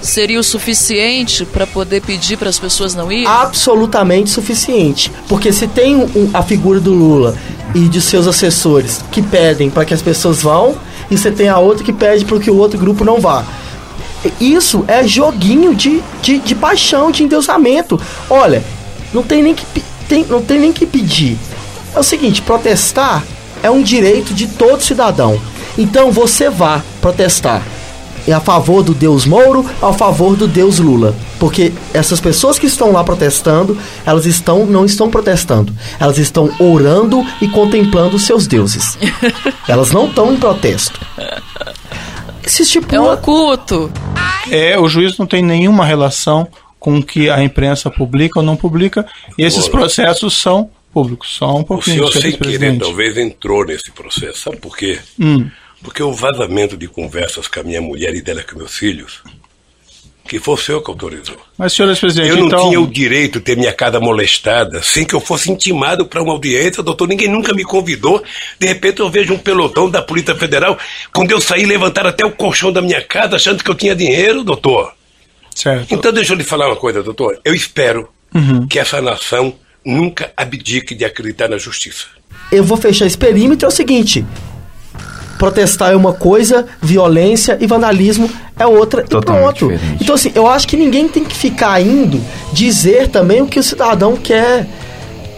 [0.02, 3.28] seria o suficiente para poder pedir para as pessoas não irem?
[3.28, 5.12] Absolutamente suficiente.
[5.28, 7.36] Porque se tem um, a figura do Lula
[7.74, 10.76] e de seus assessores que pedem para que as pessoas vão,
[11.10, 13.46] e você tem a outra que pede para que o outro grupo não vá.
[14.42, 18.00] Isso é joguinho de, de, de paixão, de endeusamento.
[18.30, 18.64] Olha,
[19.14, 19.66] não tem nem que
[20.08, 21.38] tem, não tem nem que pedir.
[21.96, 23.24] É o seguinte, protestar
[23.64, 25.40] é um direito de todo cidadão.
[25.78, 27.64] Então você vá protestar.
[28.28, 31.16] É a favor do Deus Mouro, a favor do Deus Lula.
[31.40, 35.74] Porque essas pessoas que estão lá protestando, elas estão não estão protestando.
[35.98, 38.98] Elas estão orando e contemplando seus deuses.
[39.66, 41.00] elas não estão em protesto.
[42.44, 43.90] Esse tipo é um culto.
[44.52, 46.48] É, o juiz não tem nenhuma relação
[46.88, 49.06] com que a imprensa publica ou não publica,
[49.38, 51.36] e esses processos são públicos.
[51.36, 52.06] Só um pouquinho.
[52.06, 54.40] O senhor, sem querer, talvez entrou nesse processo.
[54.44, 54.98] Sabe por quê?
[55.20, 55.50] Hum.
[55.84, 59.22] Porque o vazamento de conversas com a minha mulher e dela com meus filhos,
[60.30, 61.36] que foi o senhor que autorizou.
[61.58, 62.70] Mas, senhor presidente, Eu não então...
[62.70, 66.32] tinha o direito de ter minha casa molestada sem que eu fosse intimado para uma
[66.32, 67.10] audiência, doutor.
[67.10, 68.24] Ninguém nunca me convidou.
[68.58, 70.80] De repente eu vejo um pelotão da Polícia Federal.
[71.14, 74.42] Quando eu saí, levantaram até o colchão da minha casa achando que eu tinha dinheiro,
[74.42, 74.96] doutor.
[75.58, 75.92] Certo.
[75.92, 77.40] Então deixa eu lhe falar uma coisa, doutor.
[77.44, 78.68] Eu espero uhum.
[78.68, 82.06] que essa nação nunca abdique de acreditar na justiça.
[82.52, 84.24] Eu vou fechar esse perímetro, é o seguinte.
[85.40, 89.74] Protestar é uma coisa, violência e vandalismo é outra Totalmente e pronto.
[89.74, 90.04] Diferente.
[90.04, 92.24] Então assim, eu acho que ninguém tem que ficar indo
[92.54, 94.68] dizer também o que o cidadão quer,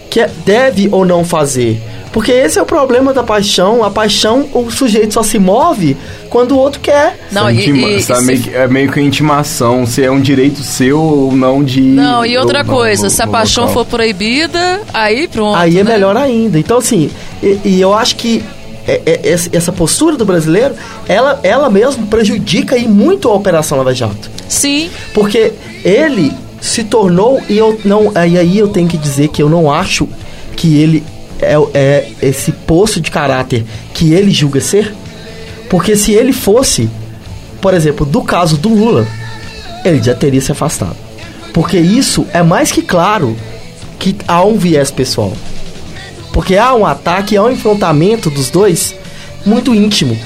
[0.09, 1.81] quer deve ou não fazer.
[2.19, 3.81] Porque esse é o problema da paixão.
[3.81, 5.95] A paixão, o sujeito só se move
[6.29, 7.17] quando o outro quer.
[7.31, 8.53] Não, e, intima, e, sabe, e se...
[8.53, 11.79] É meio que intimação, se é um direito seu ou não de.
[11.79, 13.85] Não, e outra coisa, no, se a paixão local.
[13.85, 15.55] for proibida, aí pronto.
[15.55, 15.93] Aí é né?
[15.93, 16.59] melhor ainda.
[16.59, 17.09] Então, assim,
[17.41, 18.43] e, e eu acho que
[18.85, 20.75] é, é, essa postura do brasileiro,
[21.07, 24.29] ela, ela mesmo prejudica e muito a Operação Lava Jato.
[24.49, 24.89] Sim.
[25.13, 25.53] Porque
[25.85, 28.11] ele se tornou, e eu não.
[28.27, 30.05] E aí eu tenho que dizer que eu não acho
[30.57, 31.01] que ele
[31.41, 34.93] é, é esse poço de caráter que ele julga ser?
[35.69, 36.89] Porque se ele fosse,
[37.61, 39.07] por exemplo, do caso do Lula,
[39.85, 40.95] ele já teria se afastado.
[41.53, 43.35] Porque isso é mais que claro
[43.97, 45.33] que há um viés pessoal.
[46.33, 48.95] Porque há um ataque, há um enfrentamento dos dois
[49.45, 50.17] muito íntimo.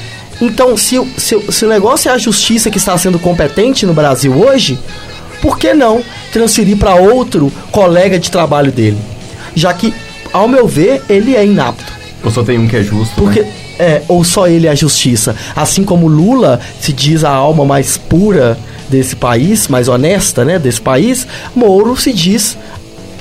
[0.41, 4.34] Então, se, se, se o negócio é a justiça que está sendo competente no Brasil
[4.38, 4.77] hoje,
[5.41, 8.98] por que não transferir para outro colega de trabalho dele?
[9.56, 9.94] Já que
[10.34, 11.93] ao meu ver, ele é inapto.
[12.23, 13.15] Ou só tem um que é justo?
[13.15, 13.51] Porque, né?
[13.77, 15.35] é, ou só ele é a justiça.
[15.55, 18.57] Assim como Lula se diz a alma mais pura
[18.89, 22.57] desse país, mais honesta, né, desse país, Moro se diz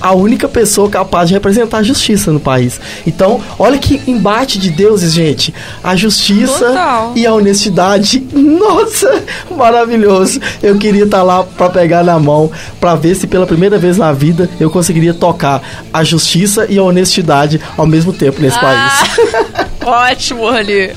[0.02, 2.80] a única pessoa capaz de representar a justiça no país.
[3.06, 5.54] Então, olha que embate de deuses, gente.
[5.82, 7.12] A justiça Total.
[7.14, 8.26] e a honestidade.
[8.34, 10.40] Nossa, maravilhoso.
[10.60, 12.50] Eu queria estar lá para pegar na mão,
[12.80, 15.62] para ver se pela primeira vez na vida eu conseguiria tocar
[15.92, 19.66] a justiça e a honestidade ao mesmo tempo nesse ah, país.
[19.84, 20.90] Ótimo, Rani.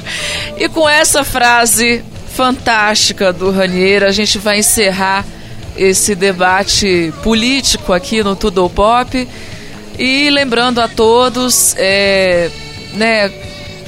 [0.58, 2.04] E com essa frase
[2.36, 5.24] fantástica do Ranier, a gente vai encerrar
[5.78, 9.28] esse debate político aqui no Tudo Pop.
[9.98, 12.50] E lembrando a todos, é,
[12.94, 13.30] né,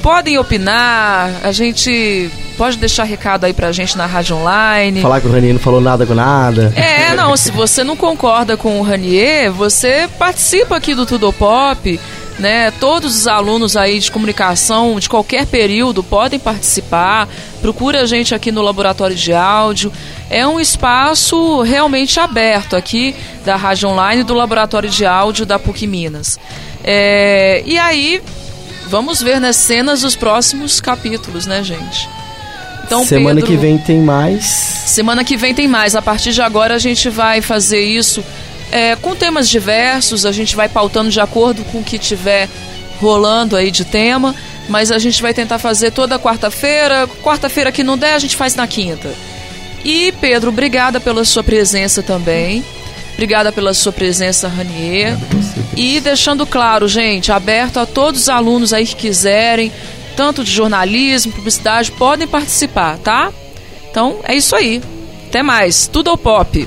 [0.02, 5.00] podem opinar, a gente pode deixar recado aí pra gente na rádio online.
[5.00, 6.72] Falar que o Ranier não falou nada com nada.
[6.74, 12.00] É, não, se você não concorda com o Ranier, você participa aqui do Tudo Pop
[12.38, 12.70] né?
[12.70, 17.28] Todos os alunos aí de comunicação de qualquer período podem participar.
[17.60, 19.92] Procura a gente aqui no laboratório de áudio.
[20.30, 25.86] É um espaço realmente aberto aqui da Rádio Online do laboratório de áudio da PUC
[25.86, 26.38] Minas.
[26.84, 28.22] É, e aí,
[28.86, 32.08] vamos ver nas cenas dos próximos capítulos, né, gente?
[32.84, 34.44] Então, semana Pedro, que vem tem mais.
[34.44, 35.94] Semana que vem tem mais.
[35.94, 38.24] A partir de agora a gente vai fazer isso
[38.70, 42.48] é, com temas diversos, a gente vai pautando de acordo com o que tiver
[43.00, 44.34] rolando aí de tema,
[44.68, 47.08] mas a gente vai tentar fazer toda quarta-feira.
[47.22, 49.10] Quarta-feira que não der, a gente faz na quinta.
[49.84, 52.64] E Pedro, obrigada pela sua presença também.
[53.14, 55.16] Obrigada pela sua presença, Ranier.
[55.76, 59.72] E deixando claro, gente, aberto a todos os alunos aí que quiserem,
[60.16, 63.32] tanto de jornalismo, publicidade, podem participar, tá?
[63.90, 64.80] Então é isso aí.
[65.28, 65.86] Até mais.
[65.86, 66.66] Tudo ao pop.